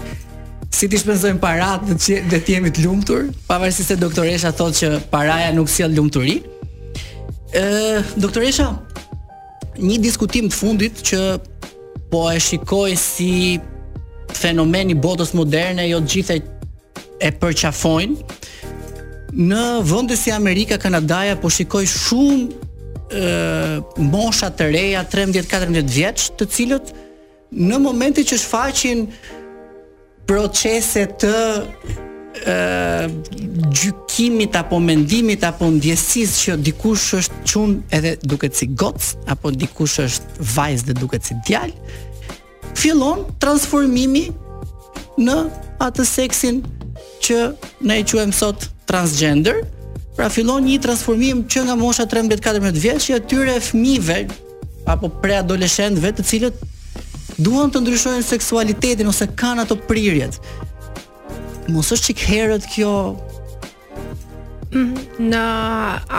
si 0.75 0.89
ti 0.89 1.01
shpenzojmë 1.01 1.41
paratë 1.43 1.95
dhe 1.95 2.19
të 2.29 2.43
të 2.45 2.55
jemi 2.57 2.73
të 2.77 2.85
lumtur, 2.85 3.31
pavarësisht 3.49 3.95
se 3.95 3.99
doktoresha 4.01 4.53
thotë 4.57 4.79
që 4.81 4.91
paraja 5.13 5.49
nuk 5.57 5.71
sjell 5.73 5.97
lumturi. 5.97 6.39
Ë, 7.57 8.03
doktoresha, 8.23 8.69
një 9.81 9.99
diskutim 10.05 10.51
të 10.53 10.59
fundit 10.61 11.01
që 11.11 11.23
po 12.13 12.27
e 12.31 12.39
shikoj 12.43 12.93
si 13.01 13.33
fenomeni 14.37 14.95
botës 14.95 15.33
moderne, 15.37 15.89
jo 15.91 16.03
të 16.05 16.15
gjithë 16.15 16.39
e 17.21 17.33
përqafojnë, 17.41 18.37
në 19.33 19.81
vende 19.87 20.17
si 20.17 20.31
Amerika, 20.33 20.79
Kanadaja 20.79 21.37
po 21.37 21.51
shikoj 21.51 21.85
shumë 21.87 22.67
ë 23.11 24.05
mosha 24.11 24.49
të 24.55 24.71
reja 24.73 25.05
13-14 25.05 25.95
vjeç, 25.95 26.29
të 26.39 26.47
cilët 26.51 26.93
në 27.51 27.79
momentin 27.83 28.25
që 28.27 28.39
shfaqin 28.39 29.05
procese 30.31 31.07
të 31.19 31.33
ë 32.47 32.57
gjykimit 33.75 34.57
apo 34.57 34.79
mendimit 34.81 35.43
apo 35.47 35.67
ndjesisë 35.75 36.45
që 36.45 36.55
dikush 36.69 37.09
është 37.19 37.41
qun 37.51 37.73
edhe 37.97 38.17
duket 38.23 38.55
si 38.59 38.69
goc 38.79 39.01
apo 39.33 39.51
dikush 39.59 39.99
është 40.07 40.47
vajzë 40.55 40.87
dhe 40.91 40.95
duket 41.01 41.27
si 41.27 41.35
djalë, 41.49 41.75
fillon 42.79 43.25
transformimi 43.43 44.29
në 45.27 45.41
atë 45.83 46.07
seksin 46.07 46.63
që 47.21 47.41
ne 47.87 47.99
e 48.01 48.05
quajmë 48.11 48.35
sot 48.39 48.71
transgender, 48.91 49.63
pra 50.19 50.29
fillon 50.35 50.65
një 50.67 50.81
transformim 50.83 51.45
që 51.47 51.63
nga 51.69 51.77
mosha 51.79 52.07
13-14 52.11 52.79
vjeç 52.85 53.05
që 53.07 53.19
atyre 53.21 53.53
fëmijëve 53.69 54.17
apo 54.91 55.13
preadoleshendve 55.23 56.11
të 56.19 56.25
cilët 56.31 56.59
duan 57.39 57.71
të 57.71 57.85
ndryshojnë 57.85 58.27
seksualitetin 58.27 59.11
ose 59.13 59.31
kanë 59.39 59.63
ato 59.69 59.79
prirjet. 59.87 60.41
Mos 61.71 61.93
është 61.95 62.09
çik 62.11 62.25
herët 62.27 62.67
kjo 62.75 62.91
Mhm. 64.71 65.27
Në 65.33 65.39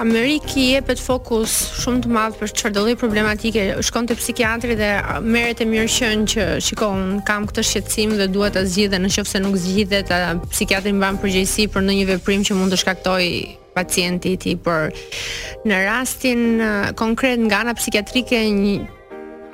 Amerikë 0.01 0.57
i 0.59 0.63
jepet 0.73 0.99
fokus 0.99 1.51
shumë 1.79 2.01
të 2.03 2.09
madhë 2.11 2.39
për 2.41 2.73
lloj 2.75 2.95
problematike 2.99 3.63
Shkon 3.79 4.09
të 4.09 4.17
psikiatri 4.19 4.75
dhe 4.79 4.89
meret 5.23 5.61
e 5.63 5.67
mirë 5.71 5.91
shënë 5.95 6.25
që 6.33 6.47
shikon 6.67 7.21
kam 7.27 7.47
këtë 7.47 7.63
shqetsim 7.69 8.17
dhe 8.19 8.27
duhet 8.33 8.57
të 8.59 8.65
zgjidhe 8.67 8.99
nëse 8.99 9.07
në 9.07 9.13
shofë 9.15 9.31
se 9.35 9.43
nuk 9.45 9.55
zgjidhet, 9.63 10.11
psikiatri 10.51 10.91
mban 10.97 11.19
përgjegjësi 11.23 11.69
për 11.77 11.87
në 11.87 11.97
një 12.01 12.07
veprim 12.17 12.43
që 12.43 12.59
mund 12.59 12.75
të 12.75 12.81
shkaktoj 12.83 13.23
pacientit 13.71 14.49
i 14.51 14.57
Por 14.59 14.91
në 15.63 15.83
rastin 15.87 16.43
konkret 16.99 17.39
nga 17.47 17.63
nga 17.69 17.77
psikiatrike 17.79 18.43
një 18.51 18.75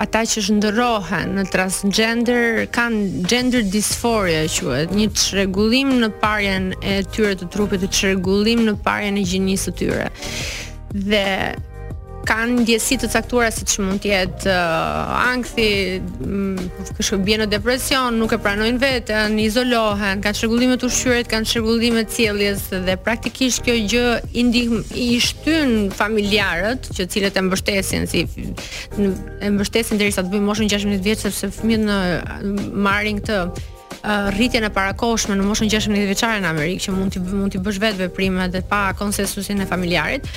ata 0.02 0.22
që 0.30 0.42
ndorohen 0.58 1.32
në 1.38 1.42
transgender 1.54 2.64
kanë 2.74 3.26
gender 3.30 3.64
dysphoria 3.72 4.44
quhet, 4.52 4.94
një 4.94 5.08
çrregullim 5.18 5.96
në 6.04 6.12
parjen 6.22 6.70
e 6.86 7.00
tyre 7.14 7.34
të 7.40 7.50
trupit 7.54 7.82
të 7.82 7.90
çrregullim 7.98 8.62
në 8.68 8.76
parjen 8.86 9.18
e 9.18 9.26
gjinisë 9.26 9.70
së 9.72 9.76
tyre. 9.80 10.06
Dhe 10.94 11.24
kanë 12.28 12.60
ndjesi 12.62 12.98
të 13.00 13.08
caktuara 13.12 13.48
siç 13.52 13.78
mund 13.82 14.02
të 14.04 14.10
jetë 14.12 14.52
uh, 14.52 15.12
ankthi, 15.30 15.68
mm, 16.00 16.90
kështu 16.98 17.18
bien 17.24 17.40
në 17.42 17.46
depresion, 17.54 18.18
nuk 18.20 18.34
e 18.36 18.40
pranojnë 18.44 18.82
veten, 18.82 19.38
izolohen, 19.40 20.20
kanë 20.24 20.36
çrregullime 20.40 20.76
të 20.82 20.90
ushqyerit, 20.90 21.30
kanë 21.32 21.48
çrregullime 21.52 22.02
të 22.04 22.16
cilljes 22.18 22.66
dhe 22.84 22.98
praktikisht 23.04 23.64
kjo 23.66 23.78
gjë 23.94 24.04
i 24.34 24.44
ndihm 24.48 24.82
i 24.96 25.08
shtyn 25.24 25.74
familjarët, 25.98 26.90
që 26.98 27.08
cilët 27.14 27.40
e 27.40 27.46
mbështesin 27.48 28.04
si 28.12 28.26
e 28.28 29.50
mbështesin 29.54 30.00
derisa 30.02 30.24
të 30.26 30.34
bëjnë 30.36 30.50
moshën 30.50 30.68
16 30.76 31.00
vjeç 31.08 31.24
sepse 31.30 31.48
fëmijët 31.56 31.88
në 31.88 31.98
marrin 32.84 33.22
këtë 33.22 33.40
uh, 33.48 34.32
rritjen 34.36 34.68
e 34.68 34.72
parakoshme 34.76 35.38
në 35.40 35.48
moshën 35.48 35.72
16 35.72 36.04
vjeçare 36.12 36.44
në 36.44 36.52
Amerikë 36.52 36.88
që 36.90 36.98
mund 36.98 37.16
të 37.16 37.24
mund 37.24 37.56
të 37.56 37.64
bësh 37.64 37.80
vetë 37.86 38.04
veprimet 38.08 38.52
dhe 38.52 38.60
pa 38.68 38.90
konsensusin 39.00 39.64
e 39.64 39.68
familjarit. 39.72 40.28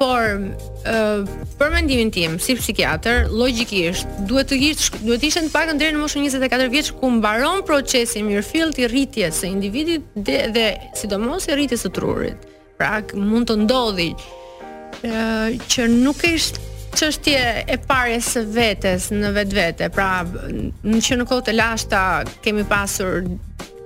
Por 0.00 0.30
ë 0.32 0.52
uh, 0.88 1.28
për 1.60 1.74
mendimin 1.74 2.08
tim 2.14 2.38
si 2.40 2.54
psikiatër, 2.56 3.26
logjikisht 3.36 4.08
duhet 4.30 4.48
të 4.48 4.56
ishte 4.70 5.00
duhet 5.04 5.20
të 5.20 5.28
ishte 5.28 5.42
pak 5.52 5.58
pakën 5.66 5.80
deri 5.82 5.92
në 5.92 6.00
moshën 6.00 6.22
24 6.24 6.70
vjeç 6.72 6.88
ku 7.02 7.10
mbaron 7.18 7.60
procesi 7.68 8.22
i 8.22 8.24
mirëfillt 8.24 8.80
i 8.80 8.88
rritjes 8.88 9.42
së 9.42 9.50
individit 9.52 10.06
dhe, 10.16 10.38
dhe 10.56 10.64
sidomos 10.96 11.50
i 11.52 11.58
rritjes 11.58 11.84
së 11.84 11.92
trurit. 11.98 12.48
Pra 12.80 12.94
mund 13.12 13.50
të 13.50 13.58
ndodhi 13.66 14.08
ë 14.14 15.10
uh, 15.10 15.68
që 15.68 15.90
nuk 15.92 16.24
është 16.30 16.64
çështje 16.96 17.42
e 17.68 17.80
parë 17.84 18.22
së 18.24 18.46
vetes 18.56 19.10
në 19.12 19.34
vetvete. 19.36 19.92
Pra 19.98 20.08
në 20.24 21.02
që 21.10 21.20
në 21.20 21.28
kohët 21.28 21.52
e 21.52 21.58
lashta 21.60 22.04
kemi 22.44 22.64
pasur 22.72 23.20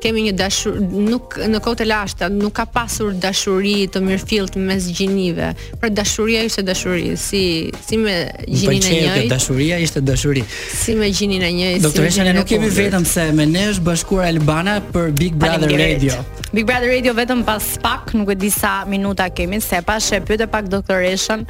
kemi 0.04 0.20
një 0.28 0.34
dashur 0.36 0.76
nuk 0.84 1.38
në 1.48 1.60
kohë 1.64 1.78
të 1.80 1.86
lashta 1.88 2.28
nuk 2.32 2.52
ka 2.58 2.66
pasur 2.68 3.14
dashuri 3.20 3.76
të 3.92 4.02
mirëfillt 4.04 4.58
mes 4.60 4.88
gjinive. 4.98 5.52
Pra 5.80 5.88
dashuria 5.92 6.42
ishte 6.44 6.64
dashuri 6.68 7.14
si 7.20 7.40
si 7.86 7.98
me 8.02 8.16
gjinin 8.44 8.84
e 8.84 9.00
njëjtë. 9.00 9.22
Po, 9.22 9.30
dashuria 9.32 9.78
ishte 9.86 10.02
dashuri. 10.10 10.42
Si 10.82 10.96
me 11.00 11.08
gjinin 11.08 11.44
e 11.46 11.50
njëjtë. 11.56 11.82
Doktoresha 11.86 12.26
të 12.28 12.34
nuk 12.36 12.48
kemi 12.50 12.68
vetëm 12.76 13.06
se 13.14 13.26
me 13.38 13.48
ne 13.54 13.64
është 13.72 13.86
bashkuar 13.88 14.28
Albana 14.34 14.76
për 14.92 15.12
Big 15.18 15.38
Brother 15.40 15.72
Radio. 15.80 16.20
Big 16.54 16.68
Brother 16.68 16.92
Radio 16.92 17.14
vetëm 17.16 17.40
pas 17.48 17.64
pak, 17.82 18.12
nuk 18.14 18.28
e 18.30 18.36
di 18.38 18.50
sa 18.54 18.74
minuta 18.88 19.26
kemi, 19.34 19.58
se 19.64 19.80
pas 19.86 20.04
e 20.14 20.20
pyetë 20.26 20.50
pak 20.52 20.68
doktoreshën 20.70 21.46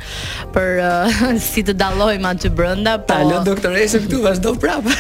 për 0.55 0.80
uh, 0.84 1.24
si 1.48 1.66
të 1.66 1.74
dallojmë 1.82 2.30
aty 2.30 2.55
brenda. 2.55 2.96
Po... 3.02 3.11
Ta 3.11 3.20
lë 3.32 3.42
doktoreshën 3.50 4.07
këtu, 4.07 4.22
vazhdo 4.24 4.55
prapë. 4.62 4.96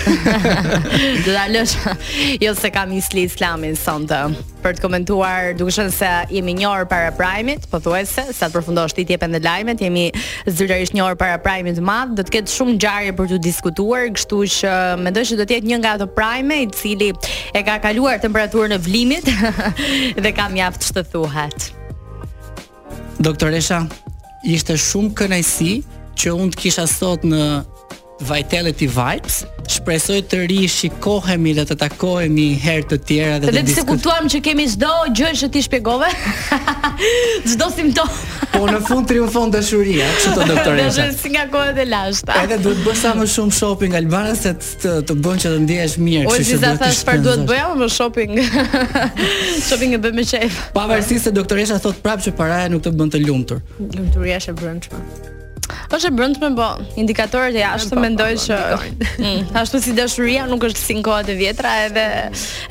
Do 1.24 1.30
ta 1.38 1.46
lësh. 1.54 1.78
Jo 2.42 2.52
se 2.58 2.72
kam 2.74 2.92
islis 2.98 3.38
Islamin 3.44 3.74
sonte 3.76 4.16
për 4.64 4.78
të 4.78 4.80
komentuar 4.80 5.50
duke 5.58 5.72
qenë 5.76 5.92
se 5.92 6.10
jemi 6.32 6.54
një 6.56 6.64
orë 6.70 6.84
para 6.88 7.10
primit, 7.12 7.66
po 7.68 7.76
thuajse 7.82 8.30
sa 8.32 8.46
të 8.48 8.54
përfundosh 8.54 8.94
ti 8.96 9.04
jepën 9.04 9.34
dhe 9.36 9.40
lajmet, 9.44 9.82
jemi 9.84 10.06
zyrtarisht 10.48 10.94
një 10.96 11.02
orë 11.04 11.18
para 11.20 11.36
primit 11.44 11.76
të 11.76 11.84
madh, 11.84 12.14
do 12.16 12.24
të 12.24 12.32
ketë 12.38 12.54
shumë 12.54 12.76
ngjarje 12.78 13.12
për 13.18 13.28
të 13.34 13.40
diskutuar, 13.44 14.06
kështu 14.16 14.38
që 14.56 14.72
mendoj 15.04 15.26
se 15.28 15.36
do 15.36 15.44
të 15.44 15.58
jetë 15.58 15.70
një 15.74 15.80
nga 15.82 15.92
ato 15.98 16.08
prime 16.16 16.62
i 16.64 16.70
cili 16.72 17.10
e 17.52 17.64
ka 17.68 17.76
kaluar 17.84 18.16
temperaturën 18.24 18.78
e 18.78 18.80
vlimit 18.86 19.28
dhe 20.24 20.32
ka 20.36 20.48
mjaft 20.56 20.88
të 20.96 21.04
thuhet. 21.12 21.68
Doktoresha, 23.20 23.82
ishte 24.48 24.78
shumë 24.80 25.12
kënaqësi 25.20 25.72
që 26.16 26.32
unë 26.38 26.56
të 26.56 26.64
kisha 26.64 26.88
sot 26.88 27.28
në 27.28 27.44
Vitality 28.24 28.88
Vibes, 28.88 29.44
Shpresoj 29.64 30.18
të 30.28 30.38
ri 30.50 30.64
shikohemi 30.68 31.52
dhe 31.56 31.64
të 31.70 31.76
takohemi 31.80 32.48
herë 32.60 32.84
të 32.90 32.96
tjera 33.08 33.36
dhe 33.40 33.48
të 33.48 33.52
diskutojmë. 33.54 33.70
Dhe 33.70 33.82
të 33.82 33.86
kuptuam 33.90 34.26
që 34.34 34.40
kemi 34.44 34.64
çdo 34.74 34.90
gjë 35.16 35.28
që 35.40 35.48
ti 35.54 35.62
shpjegove. 35.64 36.10
Çdo 37.54 37.66
simptom. 37.74 38.10
Po 38.54 38.64
në 38.68 38.78
fund 38.86 39.08
triumfon 39.10 39.50
dashuria, 39.50 40.06
kështu 40.14 40.34
të 40.36 40.46
doktoresha. 40.52 41.06
Dhe 41.08 41.16
si 41.18 41.32
nga 41.34 41.46
kohët 41.50 41.80
e 41.82 41.86
lashta. 41.88 42.36
Edhe 42.44 42.60
duhet 42.62 42.82
bësh 42.86 43.00
sa 43.02 43.12
më 43.18 43.26
shumë 43.34 43.56
shopping 43.58 43.96
Albanas 43.98 44.44
se 44.46 44.54
të 44.84 44.94
të 45.08 45.16
bën 45.24 45.40
që 45.44 45.54
të 45.56 45.62
ndihesh 45.64 45.96
mirë, 46.06 46.26
kështu 46.30 46.46
që 46.52 46.62
duhet 46.62 46.82
të 46.84 46.92
shpenzosh. 46.98 46.98
çfarë 47.02 47.24
duhet 47.26 47.46
bëja 47.50 47.68
më 47.82 47.92
shopping. 47.98 48.34
Shopping 49.68 49.96
e 49.96 50.00
bëj 50.04 50.14
me 50.18 50.24
çejf. 50.32 50.60
Pavarësisht 50.76 51.30
se 51.30 51.34
doktoresha 51.34 51.78
thot 51.82 51.98
prapë 52.04 52.28
që 52.28 52.36
paraja 52.38 52.68
nuk 52.72 52.84
të 52.84 52.94
bën 53.00 53.14
të 53.16 53.24
lumtur. 53.24 53.64
Lumturia 53.96 54.38
është 54.42 54.52
e 54.54 54.58
brendshme 54.60 55.40
është 55.96 56.10
e 56.10 56.12
brëndshme, 56.18 56.50
po 56.58 56.66
indikatorët 57.00 57.56
e 57.56 57.62
jashtëm 57.62 57.90
po, 57.90 57.96
po, 57.96 58.04
mendoj 58.04 58.34
po, 58.34 58.44
që 58.46 59.08
ashtu 59.62 59.80
si 59.84 59.94
dashuria 59.96 60.46
nuk 60.50 60.66
është 60.68 60.82
si 60.84 60.96
në 60.98 61.04
kohët 61.08 61.30
e 61.34 61.38
vjetra, 61.38 61.74
edhe 61.88 62.06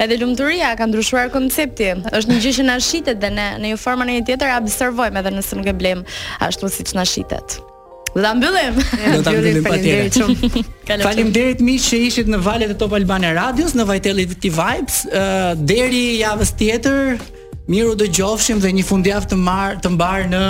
edhe 0.03 0.17
lumturia 0.21 0.73
ka 0.79 0.87
ndryshuar 0.89 1.31
koncepti. 1.33 1.91
Është 2.13 2.33
një 2.33 2.39
gjë 2.45 2.55
që 2.59 2.65
na 2.69 2.77
shitet 2.83 3.21
dhe 3.21 3.29
ne 3.33 3.47
në 3.61 3.71
një 3.73 3.79
formë 3.83 4.07
anë 4.07 4.17
një 4.19 4.25
tjetër 4.29 4.49
e 4.53 4.57
absorvojmë 4.61 5.21
edhe 5.23 5.35
nëse 5.37 5.59
nuk 5.59 5.69
e 5.73 5.77
blem 5.79 6.03
ashtu 6.43 6.69
siç 6.73 6.95
na 6.97 7.05
shitet. 7.07 7.59
Do 8.13 8.21
ta 8.21 8.35
mbyllim. 8.37 8.75
Do 9.15 9.23
ta 9.25 9.31
mbyllim 9.33 9.63
patjetër. 9.65 10.99
Faleminderit 11.01 11.63
mi 11.65 11.79
që 11.81 11.97
ishit 12.09 12.27
në 12.29 12.37
valet 12.45 12.73
e 12.73 12.75
Top 12.77 12.93
Albane 12.93 13.31
Radios, 13.33 13.73
në 13.73 13.87
vajtellit 13.89 14.35
të 14.43 14.51
Vibes, 14.53 14.99
uh, 15.09 15.55
deri 15.57 16.03
javës 16.19 16.53
tjetër. 16.59 17.15
Miru 17.63 17.95
dëgjofshim 17.97 18.59
dhe 18.61 18.69
një 18.75 18.83
fundjavë 18.83 19.31
të 19.31 19.37
marr 19.39 19.77
të 19.81 19.93
mbar 19.95 20.25
në 20.27 20.41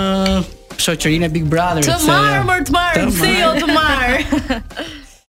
shoqërinë 0.82 1.30
Big 1.32 1.46
Brother. 1.48 1.84
Të 1.84 2.00
marmër, 2.08 2.64
të 2.70 2.76
marrë, 2.76 3.08
si 3.20 3.32
jo 3.38 3.54
të 3.60 3.72
marrë. 3.74 5.00